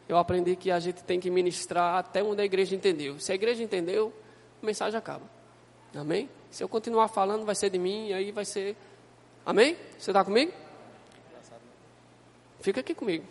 Eu 0.07 0.17
aprendi 0.17 0.55
que 0.55 0.71
a 0.71 0.79
gente 0.79 1.03
tem 1.03 1.19
que 1.19 1.29
ministrar 1.29 1.97
até 1.97 2.23
onde 2.23 2.41
a 2.41 2.45
igreja 2.45 2.75
entendeu. 2.75 3.19
Se 3.19 3.31
a 3.31 3.35
igreja 3.35 3.63
entendeu, 3.63 4.13
a 4.61 4.65
mensagem 4.65 4.97
acaba. 4.97 5.25
Amém? 5.93 6.29
Se 6.49 6.63
eu 6.63 6.69
continuar 6.69 7.07
falando, 7.07 7.45
vai 7.45 7.55
ser 7.55 7.69
de 7.69 7.77
mim, 7.77 8.13
aí 8.13 8.31
vai 8.31 8.45
ser. 8.45 8.75
Amém? 9.45 9.77
Você 9.97 10.11
está 10.11 10.23
comigo? 10.23 10.51
Fica 12.61 12.79
aqui 12.79 12.95
comigo. 12.95 13.25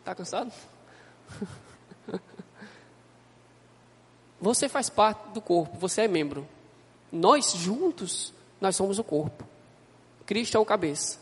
Está 0.00 0.14
cansado? 0.14 0.52
Você 4.40 4.68
faz 4.68 4.90
parte 4.90 5.30
do 5.30 5.40
corpo, 5.40 5.78
você 5.78 6.02
é 6.02 6.08
membro. 6.08 6.46
Nós 7.10 7.52
juntos, 7.52 8.32
nós 8.60 8.76
somos 8.76 8.98
o 8.98 9.04
corpo. 9.04 9.44
Cristo 10.26 10.56
é 10.56 10.60
o 10.60 10.64
cabeça. 10.64 11.18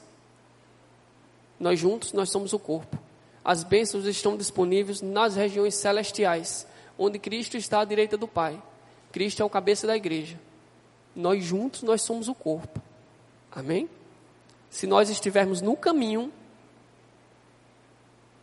Nós 1.58 1.78
juntos, 1.78 2.12
nós 2.12 2.30
somos 2.30 2.52
o 2.52 2.58
corpo. 2.58 2.98
As 3.44 3.62
bênçãos 3.62 4.06
estão 4.06 4.36
disponíveis 4.36 5.02
nas 5.02 5.36
regiões 5.36 5.74
celestiais, 5.74 6.66
onde 6.98 7.18
Cristo 7.18 7.56
está 7.56 7.80
à 7.80 7.84
direita 7.84 8.16
do 8.16 8.26
Pai. 8.26 8.60
Cristo 9.12 9.42
é 9.42 9.44
o 9.44 9.50
cabeça 9.50 9.86
da 9.86 9.96
igreja. 9.96 10.40
Nós 11.14 11.44
juntos, 11.44 11.82
nós 11.82 12.02
somos 12.02 12.28
o 12.28 12.34
corpo. 12.34 12.80
Amém? 13.52 13.88
Se 14.70 14.86
nós 14.86 15.08
estivermos 15.08 15.60
no 15.60 15.76
caminho, 15.76 16.32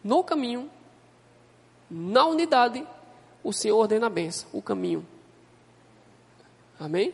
no 0.01 0.23
caminho, 0.23 0.69
na 1.89 2.25
unidade, 2.25 2.87
o 3.43 3.51
Senhor 3.51 3.77
ordena 3.77 4.07
a 4.07 4.09
benção, 4.09 4.49
o 4.53 4.61
caminho. 4.61 5.05
Amém? 6.79 7.13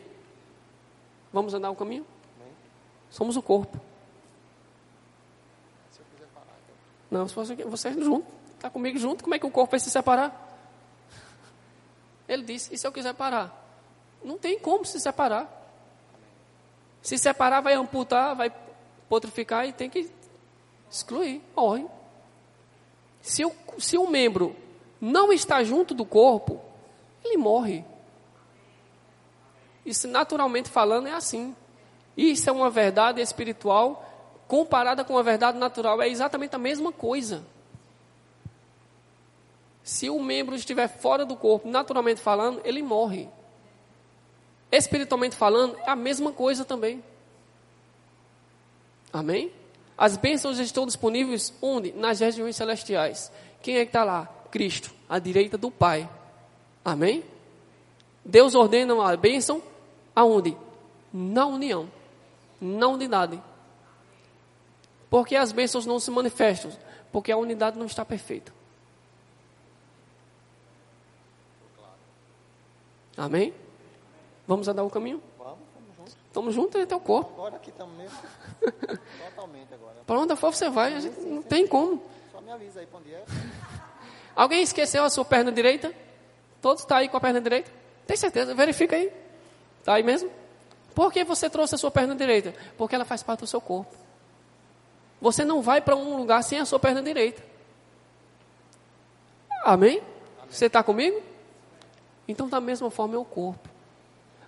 Vamos 1.32 1.54
andar 1.54 1.70
o 1.70 1.76
caminho? 1.76 2.06
Amém. 2.40 2.52
Somos 3.10 3.36
o 3.36 3.42
corpo. 3.42 3.78
Se 5.90 6.00
eu 6.00 6.06
quiser 6.12 6.28
parar, 6.34 6.56
então. 6.64 7.18
Não, 7.18 7.28
se 7.28 7.34
você, 7.34 7.54
você 7.56 7.88
é 7.88 7.92
junto, 7.92 8.26
está 8.54 8.70
comigo 8.70 8.98
junto, 8.98 9.22
como 9.22 9.34
é 9.34 9.38
que 9.38 9.46
o 9.46 9.50
corpo 9.50 9.72
vai 9.72 9.80
se 9.80 9.90
separar? 9.90 10.46
Ele 12.28 12.42
disse, 12.42 12.74
e 12.74 12.78
se 12.78 12.86
eu 12.86 12.92
quiser 12.92 13.14
parar? 13.14 13.66
Não 14.22 14.36
tem 14.36 14.58
como 14.58 14.84
se 14.84 15.00
separar. 15.00 15.54
Se 17.00 17.16
separar, 17.16 17.60
vai 17.60 17.74
amputar, 17.74 18.34
vai 18.34 18.52
potrificar 19.08 19.66
e 19.66 19.72
tem 19.72 19.88
que 19.88 20.10
excluir, 20.90 21.42
morre. 21.56 21.86
Se, 23.22 23.44
o, 23.44 23.54
se 23.78 23.96
um 23.96 24.08
membro 24.08 24.54
não 25.00 25.32
está 25.32 25.62
junto 25.62 25.94
do 25.94 26.04
corpo, 26.04 26.60
ele 27.24 27.36
morre. 27.36 27.84
Isso, 29.84 30.06
naturalmente 30.06 30.68
falando, 30.68 31.08
é 31.08 31.12
assim. 31.12 31.54
Isso 32.16 32.48
é 32.50 32.52
uma 32.52 32.68
verdade 32.68 33.20
espiritual 33.20 34.04
comparada 34.46 35.04
com 35.04 35.16
a 35.16 35.22
verdade 35.22 35.56
natural. 35.58 36.02
É 36.02 36.08
exatamente 36.08 36.54
a 36.56 36.58
mesma 36.58 36.90
coisa. 36.90 37.44
Se 39.82 40.10
o 40.10 40.20
membro 40.20 40.54
estiver 40.54 40.88
fora 40.88 41.24
do 41.24 41.36
corpo, 41.36 41.68
naturalmente 41.68 42.20
falando, 42.20 42.60
ele 42.64 42.82
morre. 42.82 43.28
Espiritualmente 44.70 45.36
falando, 45.36 45.78
é 45.78 45.90
a 45.90 45.96
mesma 45.96 46.32
coisa 46.32 46.64
também. 46.64 47.02
Amém? 49.12 49.52
As 49.96 50.16
bênçãos 50.16 50.58
estão 50.58 50.84
disponíveis 50.84 51.54
onde? 51.62 51.92
Nas 51.92 52.20
regiões 52.20 52.54
celestiais. 52.54 53.32
Quem 53.62 53.76
é 53.76 53.84
que 53.84 53.88
está 53.88 54.04
lá? 54.04 54.28
Cristo, 54.50 54.92
à 55.08 55.18
direita 55.18 55.56
do 55.56 55.70
Pai. 55.70 56.08
Amém? 56.84 57.24
Deus 58.24 58.54
ordena 58.54 58.94
a 59.10 59.16
bênção 59.16 59.62
aonde? 60.14 60.56
Na 61.12 61.46
união, 61.46 61.88
na 62.60 62.88
unidade. 62.88 63.42
Porque 65.08 65.34
as 65.34 65.52
bênçãos 65.52 65.86
não 65.86 65.98
se 65.98 66.10
manifestam? 66.10 66.70
Porque 67.10 67.32
a 67.32 67.36
unidade 67.36 67.78
não 67.78 67.86
está 67.86 68.04
perfeita. 68.04 68.52
Amém? 73.16 73.52
Vamos 74.46 74.68
andar 74.68 74.84
o 74.84 74.90
caminho? 74.90 75.20
Vamos, 75.36 75.58
estamos 75.66 75.96
juntos. 75.96 76.16
Estamos 76.26 76.54
juntos, 76.54 76.80
é 76.80 76.86
teu 76.86 77.00
corpo. 77.00 77.32
Agora 77.32 77.56
aqui 77.56 77.70
estamos 77.70 77.96
mesmo. 77.96 78.16
Totalmente 79.34 79.74
agora. 79.74 79.96
Para 80.06 80.20
onde 80.20 80.36
for 80.36 80.54
você 80.54 80.70
vai, 80.70 80.94
a 80.94 81.00
gente 81.00 81.18
não 81.20 81.42
tem 81.42 81.66
como. 81.66 82.00
Só 82.30 82.40
me 82.40 82.52
avisa 82.52 82.80
aí 82.80 82.86
para 82.86 82.98
onde 83.00 83.12
é. 83.12 83.24
Alguém 84.38 84.62
esqueceu 84.62 85.02
a 85.02 85.10
sua 85.10 85.24
perna 85.24 85.50
direita? 85.50 85.92
Todos 86.62 86.82
estão 86.82 86.96
tá 86.96 87.00
aí 87.00 87.08
com 87.08 87.16
a 87.16 87.20
perna 87.20 87.40
direita? 87.40 87.68
Tem 88.06 88.16
certeza? 88.16 88.54
Verifica 88.54 88.94
aí. 88.94 89.12
Está 89.80 89.94
aí 89.94 90.04
mesmo? 90.04 90.30
Por 90.94 91.12
que 91.12 91.24
você 91.24 91.50
trouxe 91.50 91.74
a 91.74 91.78
sua 91.78 91.90
perna 91.90 92.14
direita? 92.14 92.54
Porque 92.76 92.94
ela 92.94 93.04
faz 93.04 93.20
parte 93.20 93.40
do 93.40 93.48
seu 93.48 93.60
corpo. 93.60 93.92
Você 95.20 95.44
não 95.44 95.60
vai 95.60 95.80
para 95.80 95.96
um 95.96 96.16
lugar 96.16 96.44
sem 96.44 96.60
a 96.60 96.64
sua 96.64 96.78
perna 96.78 97.02
direita. 97.02 97.42
Amém? 99.64 99.98
Amém. 99.98 100.02
Você 100.48 100.66
está 100.66 100.84
comigo? 100.84 101.20
Então, 102.28 102.48
da 102.48 102.60
mesma 102.60 102.92
forma 102.92 103.16
é 103.16 103.18
o 103.18 103.24
corpo. 103.24 103.68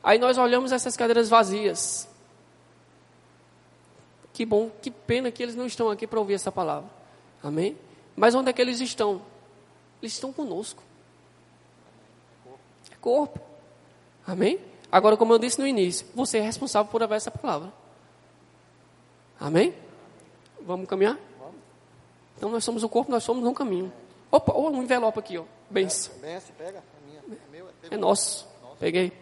Aí 0.04 0.20
nós 0.20 0.38
olhamos 0.38 0.70
essas 0.70 0.96
cadeiras 0.96 1.28
vazias. 1.28 2.08
Que 4.32 4.46
bom, 4.46 4.70
que 4.80 4.92
pena 4.92 5.32
que 5.32 5.42
eles 5.42 5.56
não 5.56 5.66
estão 5.66 5.90
aqui 5.90 6.06
para 6.06 6.20
ouvir 6.20 6.34
essa 6.34 6.52
palavra. 6.52 6.88
Amém? 7.42 7.76
Mas 8.14 8.36
onde 8.36 8.50
é 8.50 8.52
que 8.52 8.62
eles 8.62 8.80
estão? 8.80 9.20
Eles 10.00 10.12
estão 10.14 10.32
conosco. 10.32 10.82
É 12.90 12.94
corpo. 13.00 13.40
Amém? 14.26 14.58
Agora, 14.90 15.16
como 15.16 15.32
eu 15.32 15.38
disse 15.38 15.60
no 15.60 15.66
início, 15.66 16.06
você 16.14 16.38
é 16.38 16.42
responsável 16.42 16.90
por 16.90 17.02
haver 17.02 17.16
essa 17.16 17.30
palavra. 17.30 17.72
Amém? 19.38 19.74
Vamos 20.62 20.88
caminhar? 20.88 21.18
Vamos. 21.38 21.54
Então 22.36 22.50
nós 22.50 22.64
somos 22.64 22.82
o 22.82 22.88
corpo, 22.88 23.10
nós 23.10 23.22
somos 23.22 23.44
um 23.44 23.54
caminho. 23.54 23.92
Opa, 24.30 24.52
oh, 24.54 24.70
um 24.70 24.82
envelope 24.82 25.18
aqui, 25.18 25.38
ó. 25.38 25.44
Benção. 25.68 26.14
Benção, 26.18 26.54
pega. 26.56 26.78
É, 26.78 27.06
minha. 27.06 27.20
é, 27.20 27.50
meu, 27.50 27.68
é, 27.68 27.94
é 27.94 27.96
nosso. 27.96 28.46
nosso. 28.62 28.76
Peguei. 28.78 29.12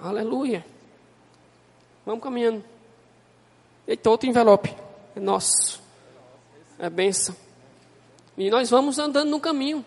Aleluia. 0.00 0.64
Vamos 2.06 2.22
caminhando. 2.22 2.64
Eita, 3.88 4.10
outro 4.10 4.28
envelope. 4.28 4.76
É 5.16 5.20
nosso. 5.20 5.82
É 6.78 6.90
benção. 6.90 7.34
E 8.36 8.50
nós 8.50 8.68
vamos 8.68 8.98
andando 8.98 9.30
no 9.30 9.40
caminho. 9.40 9.82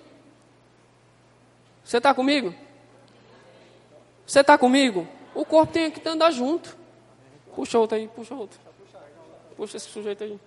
Você 1.83 1.97
está 1.97 2.11
comigo? 2.11 2.53
Você 4.25 4.39
está 4.39 4.57
comigo? 4.57 5.07
O 5.35 5.45
corpo 5.45 5.71
tem 5.71 5.91
que 5.91 6.07
andar 6.09 6.31
junto. 6.31 6.75
Puxa 7.55 7.77
outro 7.77 7.95
aí, 7.95 8.07
puxa 8.07 8.33
outro. 8.33 8.59
Puxa 9.55 9.77
esse 9.77 9.87
sujeito 9.87 10.23
aí. 10.23 10.39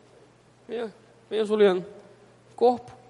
Venha, 0.67 0.93
venha 1.31 1.45
Juliano. 1.45 1.87
Corpo. 2.57 3.04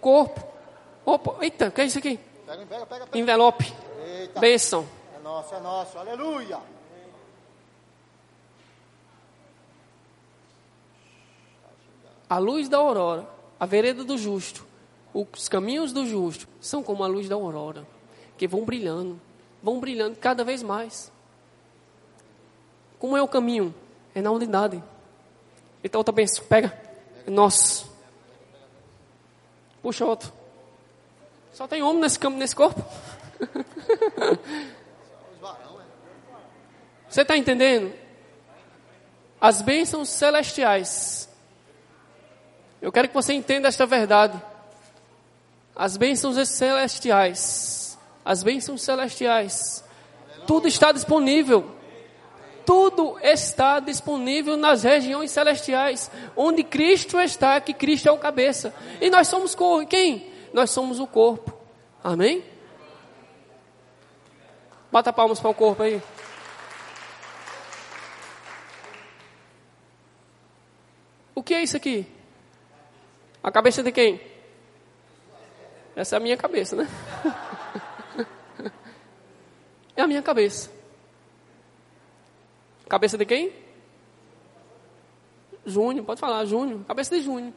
Corpo. 0.00 0.42
Opa, 1.04 1.36
eita, 1.42 1.68
o 1.68 1.72
que 1.72 1.80
é 1.80 1.84
isso 1.84 1.98
aqui? 1.98 2.18
Pega, 2.46 2.66
pega, 2.66 2.86
pega. 2.86 3.06
pega. 3.06 3.18
Envelope. 3.18 3.74
Eita. 4.06 4.40
Bênção. 4.40 4.86
É 5.16 5.18
nosso, 5.22 5.54
é 5.54 5.60
nosso. 5.60 5.98
Aleluia. 5.98 6.58
A 12.28 12.38
luz 12.38 12.68
da 12.68 12.76
aurora, 12.76 13.26
a 13.58 13.64
vereda 13.64 14.04
do 14.04 14.18
justo, 14.18 14.66
os 15.14 15.48
caminhos 15.48 15.92
do 15.92 16.04
justo 16.04 16.46
são 16.60 16.82
como 16.82 17.02
a 17.02 17.06
luz 17.06 17.28
da 17.28 17.34
aurora, 17.34 17.86
que 18.36 18.46
vão 18.46 18.64
brilhando, 18.64 19.18
vão 19.62 19.80
brilhando 19.80 20.16
cada 20.16 20.44
vez 20.44 20.62
mais. 20.62 21.10
Como 22.98 23.16
é 23.16 23.22
o 23.22 23.28
caminho? 23.28 23.74
É 24.14 24.20
na 24.20 24.30
unidade. 24.30 24.82
Então 25.82 26.00
outra 26.00 26.12
bênção, 26.12 26.44
pega. 26.44 26.78
É 27.26 27.30
nosso. 27.30 27.90
Puxa 29.82 30.04
outro. 30.04 30.32
Só 31.52 31.66
tem 31.66 31.82
homem 31.82 32.00
nesse, 32.02 32.18
campo, 32.18 32.36
nesse 32.36 32.54
corpo. 32.54 32.82
Você 37.08 37.22
está 37.22 37.36
entendendo? 37.36 37.92
As 39.40 39.62
bênçãos 39.62 40.08
celestiais. 40.08 41.28
Eu 42.82 42.92
quero 42.92 43.08
que 43.08 43.14
você 43.14 43.32
entenda 43.32 43.66
esta 43.66 43.86
verdade. 43.86 44.40
As 45.74 45.96
bênçãos 45.96 46.36
celestiais. 46.48 47.98
As 48.24 48.42
bênçãos 48.42 48.82
celestiais. 48.82 49.84
Tudo 50.46 50.68
está 50.68 50.92
disponível. 50.92 51.77
Tudo 52.68 53.18
está 53.22 53.80
disponível 53.80 54.54
nas 54.54 54.82
regiões 54.82 55.30
celestiais, 55.30 56.10
onde 56.36 56.62
Cristo 56.62 57.18
está, 57.18 57.58
que 57.62 57.72
Cristo 57.72 58.10
é 58.10 58.12
o 58.12 58.18
cabeça. 58.18 58.74
E 59.00 59.08
nós 59.08 59.26
somos 59.26 59.56
quem? 59.88 60.30
Nós 60.52 60.68
somos 60.68 61.00
o 61.00 61.06
corpo. 61.06 61.58
Amém? 62.04 62.44
Bata 64.92 65.10
palmas 65.14 65.40
para 65.40 65.48
o 65.48 65.54
corpo 65.54 65.82
aí. 65.82 66.02
O 71.34 71.42
que 71.42 71.54
é 71.54 71.62
isso 71.62 71.78
aqui? 71.78 72.06
A 73.42 73.50
cabeça 73.50 73.82
de 73.82 73.92
quem? 73.92 74.20
Essa 75.96 76.16
é 76.16 76.18
a 76.18 76.20
minha 76.20 76.36
cabeça, 76.36 76.76
né? 76.76 76.86
É 79.96 80.02
a 80.02 80.06
minha 80.06 80.22
cabeça. 80.22 80.77
Cabeça 82.88 83.18
de 83.18 83.26
quem? 83.26 83.52
Júnior, 85.66 86.04
pode 86.04 86.20
falar, 86.20 86.44
Júnior. 86.44 86.80
Cabeça 86.86 87.16
de 87.16 87.22
Júnior. 87.22 87.52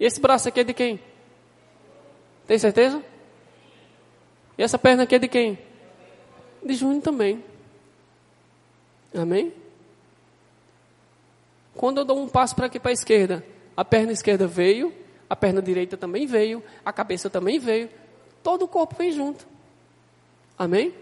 E 0.00 0.04
esse 0.04 0.20
braço 0.20 0.48
aqui 0.48 0.60
é 0.60 0.64
de 0.64 0.72
quem? 0.72 1.00
Tem 2.46 2.58
certeza? 2.58 3.02
E 4.56 4.62
essa 4.62 4.78
perna 4.78 5.02
aqui 5.02 5.14
é 5.14 5.18
de 5.18 5.28
quem? 5.28 5.58
De 6.64 6.74
Júnior 6.74 7.02
também. 7.02 7.44
Amém? 9.14 9.52
Quando 11.74 11.98
eu 11.98 12.04
dou 12.04 12.18
um 12.18 12.28
passo 12.28 12.56
para 12.56 12.66
aqui 12.66 12.80
para 12.80 12.90
a 12.90 12.94
esquerda, 12.94 13.44
a 13.76 13.84
perna 13.84 14.12
esquerda 14.12 14.46
veio, 14.46 14.92
a 15.28 15.36
perna 15.36 15.62
direita 15.62 15.96
também 15.96 16.26
veio, 16.26 16.62
a 16.84 16.92
cabeça 16.92 17.28
também 17.28 17.58
veio, 17.58 17.88
todo 18.42 18.64
o 18.64 18.68
corpo 18.68 18.96
vem 18.96 19.12
junto. 19.12 19.46
Amém? 20.58 20.92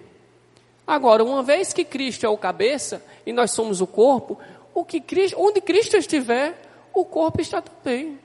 Agora, 0.87 1.25
uma 1.25 1.43
vez 1.43 1.73
que 1.73 1.85
Cristo 1.85 2.25
é 2.25 2.29
o 2.29 2.39
cabeça 2.39 3.05
e 3.25 3.33
nós 3.33 3.51
somos 3.51 3.81
o 3.81 3.87
corpo, 3.87 4.39
o 4.73 4.85
que 4.85 5.01
Cristo, 5.01 5.37
onde 5.41 5.61
Cristo 5.61 5.97
estiver, 5.97 6.57
o 6.95 7.05
corpo 7.05 7.41
está 7.41 7.61
também. 7.61 8.19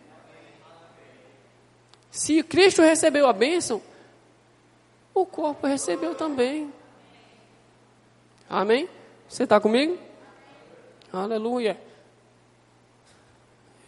Se 2.12 2.43
Cristo 2.43 2.82
recebeu 2.82 3.28
a 3.28 3.34
bênção, 3.34 3.82
o 5.13 5.26
corpo 5.26 5.65
recebeu 5.65 6.13
também. 6.13 6.71
Amém? 8.50 8.88
Você 9.28 9.43
está 9.43 9.60
comigo? 9.60 9.97
Aleluia. 11.12 11.80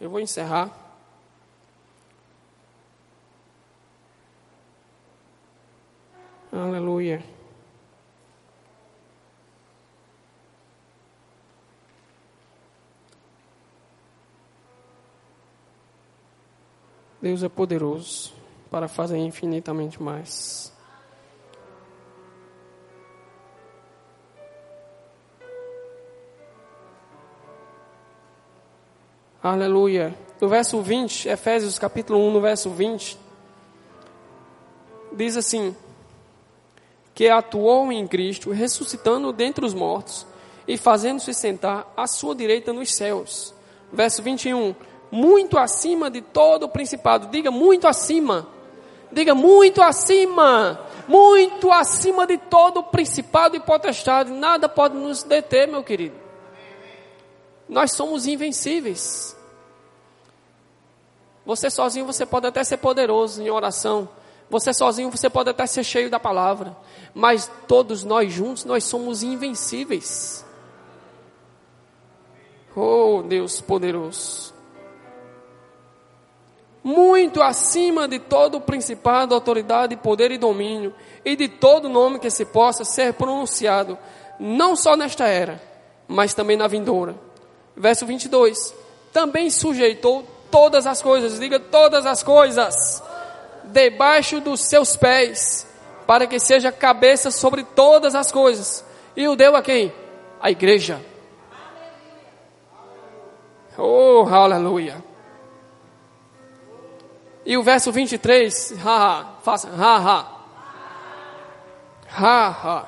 Eu 0.00 0.10
vou 0.10 0.20
encerrar. 0.20 0.70
Aleluia. 6.50 7.33
Deus 17.24 17.42
é 17.42 17.48
poderoso 17.48 18.34
para 18.70 18.86
fazer 18.86 19.16
infinitamente 19.16 20.02
mais. 20.02 20.70
Aleluia. 29.42 30.14
No 30.38 30.50
verso 30.50 30.82
20, 30.82 31.30
Efésios 31.30 31.78
capítulo 31.78 32.18
1, 32.28 32.30
no 32.30 32.42
verso 32.42 32.68
20, 32.68 33.18
diz 35.10 35.38
assim: 35.38 35.74
Que 37.14 37.30
atuou 37.30 37.90
em 37.90 38.06
Cristo, 38.06 38.50
ressuscitando 38.50 39.32
dentre 39.32 39.64
os 39.64 39.72
mortos 39.72 40.26
e 40.68 40.76
fazendo-se 40.76 41.32
sentar 41.32 41.90
à 41.96 42.06
sua 42.06 42.34
direita 42.34 42.70
nos 42.70 42.94
céus. 42.94 43.54
Verso 43.90 44.22
21 44.22 44.74
muito 45.14 45.56
acima 45.56 46.10
de 46.10 46.20
todo 46.20 46.64
o 46.64 46.68
principado. 46.68 47.28
Diga 47.28 47.48
muito 47.48 47.86
acima. 47.86 48.48
Diga 49.12 49.32
muito 49.32 49.80
acima. 49.80 50.80
Muito 51.06 51.70
acima 51.70 52.26
de 52.26 52.36
todo 52.36 52.80
o 52.80 52.82
principado 52.82 53.54
e 53.54 53.60
potestade. 53.60 54.32
Nada 54.32 54.68
pode 54.68 54.96
nos 54.96 55.22
deter, 55.22 55.68
meu 55.68 55.84
querido. 55.84 56.16
Nós 57.68 57.92
somos 57.92 58.26
invencíveis. 58.26 59.36
Você 61.46 61.70
sozinho 61.70 62.06
você 62.06 62.26
pode 62.26 62.48
até 62.48 62.64
ser 62.64 62.78
poderoso 62.78 63.40
em 63.40 63.48
oração. 63.48 64.08
Você 64.50 64.74
sozinho 64.74 65.12
você 65.12 65.30
pode 65.30 65.48
até 65.48 65.64
ser 65.64 65.84
cheio 65.84 66.10
da 66.10 66.18
palavra. 66.18 66.76
Mas 67.14 67.48
todos 67.68 68.02
nós 68.02 68.32
juntos 68.32 68.64
nós 68.64 68.82
somos 68.82 69.22
invencíveis. 69.22 70.44
Oh, 72.74 73.22
Deus 73.22 73.60
poderoso 73.60 74.53
muito 76.84 77.42
acima 77.42 78.06
de 78.06 78.18
todo 78.18 78.58
o 78.58 78.60
principado, 78.60 79.34
autoridade, 79.34 79.96
poder 79.96 80.30
e 80.30 80.36
domínio, 80.36 80.94
e 81.24 81.34
de 81.34 81.48
todo 81.48 81.88
nome 81.88 82.18
que 82.18 82.28
se 82.28 82.44
possa 82.44 82.84
ser 82.84 83.14
pronunciado, 83.14 83.96
não 84.38 84.76
só 84.76 84.94
nesta 84.94 85.26
era, 85.26 85.60
mas 86.06 86.34
também 86.34 86.58
na 86.58 86.68
vindoura. 86.68 87.14
Verso 87.74 88.04
22. 88.04 88.74
Também 89.14 89.48
sujeitou 89.48 90.26
todas 90.50 90.86
as 90.86 91.00
coisas, 91.00 91.40
diga 91.40 91.58
todas 91.58 92.04
as 92.04 92.22
coisas, 92.22 93.02
debaixo 93.64 94.38
dos 94.40 94.60
seus 94.60 94.94
pés, 94.94 95.66
para 96.06 96.26
que 96.26 96.38
seja 96.38 96.70
cabeça 96.70 97.30
sobre 97.30 97.64
todas 97.64 98.14
as 98.14 98.30
coisas. 98.30 98.84
E 99.16 99.26
o 99.26 99.34
deu 99.34 99.56
a 99.56 99.62
quem? 99.62 99.90
A 100.38 100.50
igreja. 100.50 101.00
Oh, 103.78 104.26
aleluia. 104.30 105.13
E 107.46 107.56
o 107.58 107.62
verso 107.62 107.92
23, 107.92 108.74
ha, 108.84 109.34
faça, 109.42 109.68
ha, 109.68 109.96
ha. 109.98 110.34
Ha, 112.16 112.48
ha. 112.48 112.86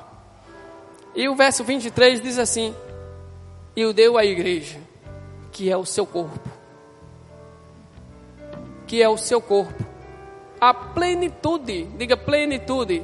E 1.15 1.29
o 1.29 1.35
verso 1.35 1.63
23 1.63 2.21
diz 2.21 2.39
assim: 2.39 2.73
E 3.75 3.85
o 3.85 3.93
deu 3.93 4.17
à 4.17 4.25
igreja, 4.25 4.79
que 5.51 5.69
é 5.69 5.77
o 5.77 5.85
seu 5.85 6.05
corpo. 6.05 6.49
Que 8.87 9.01
é 9.01 9.07
o 9.09 9.17
seu 9.17 9.39
corpo. 9.41 9.85
A 10.59 10.73
plenitude, 10.73 11.83
diga 11.97 12.17
plenitude. 12.17 13.03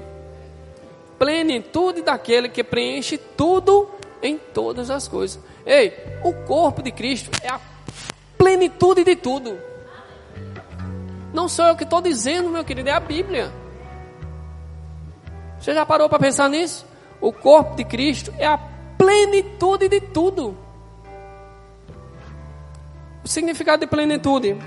Plenitude 1.19 2.01
daquele 2.01 2.49
que 2.49 2.63
preenche 2.63 3.17
tudo 3.17 3.89
em 4.23 4.37
todas 4.37 4.89
as 4.89 5.07
coisas. 5.07 5.39
Ei, 5.65 5.93
o 6.23 6.33
corpo 6.45 6.81
de 6.81 6.91
Cristo 6.91 7.29
é 7.43 7.49
a 7.49 7.59
plenitude 8.37 9.03
de 9.03 9.15
tudo. 9.15 9.72
Não 11.33 11.49
sou 11.49 11.65
eu 11.65 11.75
que 11.75 11.83
estou 11.83 11.99
dizendo, 11.99 12.49
meu 12.49 12.63
querido, 12.63 12.89
é 12.89 12.91
a 12.91 12.99
Bíblia. 12.99 13.51
Você 15.59 15.73
já 15.73 15.83
parou 15.83 16.07
para 16.07 16.19
pensar 16.19 16.47
nisso? 16.47 16.85
O 17.19 17.33
corpo 17.33 17.75
de 17.75 17.83
Cristo 17.83 18.31
é 18.37 18.45
a 18.45 18.59
plenitude 18.97 19.89
de 19.89 19.99
tudo. 19.99 20.55
O 23.23 23.27
significado 23.27 23.79
de 23.79 23.87
plenitude. 23.87 24.57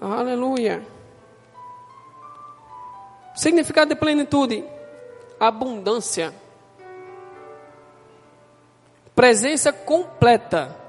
Aleluia. 0.00 0.82
O 3.34 3.38
significado 3.38 3.90
de 3.90 3.96
plenitude. 3.96 4.64
Abundância. 5.38 6.32
Presença 9.14 9.72
completa 9.72 10.85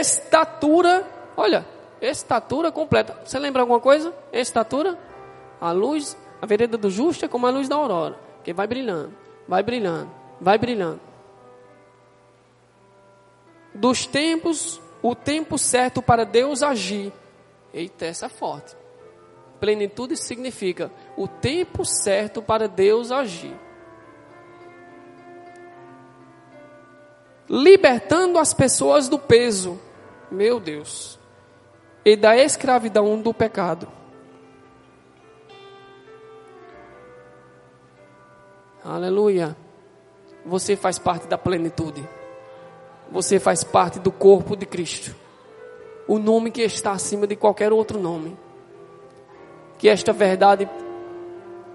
estatura, 0.00 1.06
olha, 1.36 1.66
estatura 2.00 2.72
completa. 2.72 3.16
Você 3.24 3.38
lembra 3.38 3.62
alguma 3.62 3.80
coisa? 3.80 4.12
Estatura? 4.32 4.98
A 5.60 5.70
luz, 5.72 6.16
a 6.40 6.46
vereda 6.46 6.76
do 6.76 6.90
justo 6.90 7.24
é 7.24 7.28
como 7.28 7.46
a 7.46 7.50
luz 7.50 7.68
da 7.68 7.76
aurora, 7.76 8.18
que 8.42 8.52
vai 8.52 8.66
brilhando, 8.66 9.12
vai 9.46 9.62
brilhando, 9.62 10.10
vai 10.40 10.58
brilhando. 10.58 11.00
Dos 13.74 14.06
tempos, 14.06 14.80
o 15.02 15.14
tempo 15.14 15.56
certo 15.56 16.02
para 16.02 16.24
Deus 16.24 16.62
agir. 16.62 17.12
Eita, 17.72 18.04
essa 18.06 18.26
é 18.26 18.28
forte. 18.28 18.76
Plenitude 19.58 20.16
significa 20.16 20.90
o 21.16 21.26
tempo 21.26 21.84
certo 21.84 22.42
para 22.42 22.68
Deus 22.68 23.10
agir. 23.10 23.56
Libertando 27.54 28.38
as 28.38 28.54
pessoas 28.54 29.10
do 29.10 29.18
peso, 29.18 29.78
meu 30.30 30.58
Deus, 30.58 31.18
e 32.02 32.16
da 32.16 32.34
escravidão 32.34 33.20
do 33.20 33.34
pecado. 33.34 33.86
Aleluia. 38.82 39.54
Você 40.46 40.76
faz 40.76 40.98
parte 40.98 41.28
da 41.28 41.36
plenitude. 41.36 42.08
Você 43.10 43.38
faz 43.38 43.62
parte 43.62 44.00
do 44.00 44.10
corpo 44.10 44.56
de 44.56 44.64
Cristo. 44.64 45.14
O 46.08 46.18
nome 46.18 46.50
que 46.50 46.62
está 46.62 46.92
acima 46.92 47.26
de 47.26 47.36
qualquer 47.36 47.70
outro 47.70 48.00
nome. 48.00 48.34
Que 49.76 49.90
esta 49.90 50.10
verdade 50.10 50.66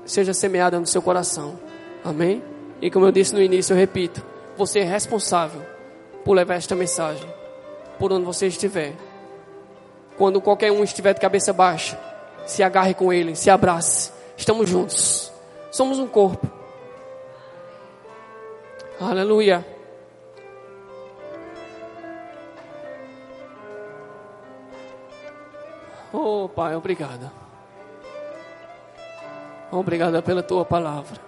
seja 0.05 0.33
semeada 0.33 0.79
no 0.79 0.87
seu 0.87 1.03
coração. 1.03 1.59
Amém? 2.03 2.43
E 2.81 2.89
como 2.89 3.05
eu 3.05 3.11
disse 3.11 3.35
no 3.35 3.41
início, 3.43 3.73
eu 3.73 3.77
repito: 3.77 4.25
você 4.57 4.79
é 4.79 4.83
responsável 4.83 5.61
por 6.25 6.33
levar 6.33 6.55
esta 6.55 6.75
mensagem 6.75 7.27
por 7.97 8.11
onde 8.11 8.25
você 8.25 8.47
estiver. 8.47 8.93
Quando 10.17 10.41
qualquer 10.41 10.71
um 10.71 10.83
estiver 10.83 11.13
de 11.13 11.21
cabeça 11.21 11.53
baixa, 11.53 11.99
se 12.45 12.63
agarre 12.63 12.93
com 12.93 13.13
ele, 13.13 13.35
se 13.35 13.49
abrace. 13.49 14.11
Estamos 14.35 14.69
juntos. 14.69 15.31
Somos 15.71 15.99
um 15.99 16.07
corpo. 16.07 16.47
Aleluia. 18.99 19.65
Oh, 26.11 26.49
Pai, 26.49 26.75
obrigado. 26.75 27.29
Obrigado 29.71 30.23
pela 30.23 30.41
tua 30.41 30.65
palavra. 30.65 31.26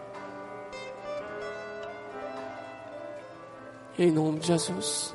Em 4.01 4.11
nome 4.11 4.39
de 4.39 4.47
Jesus. 4.47 5.13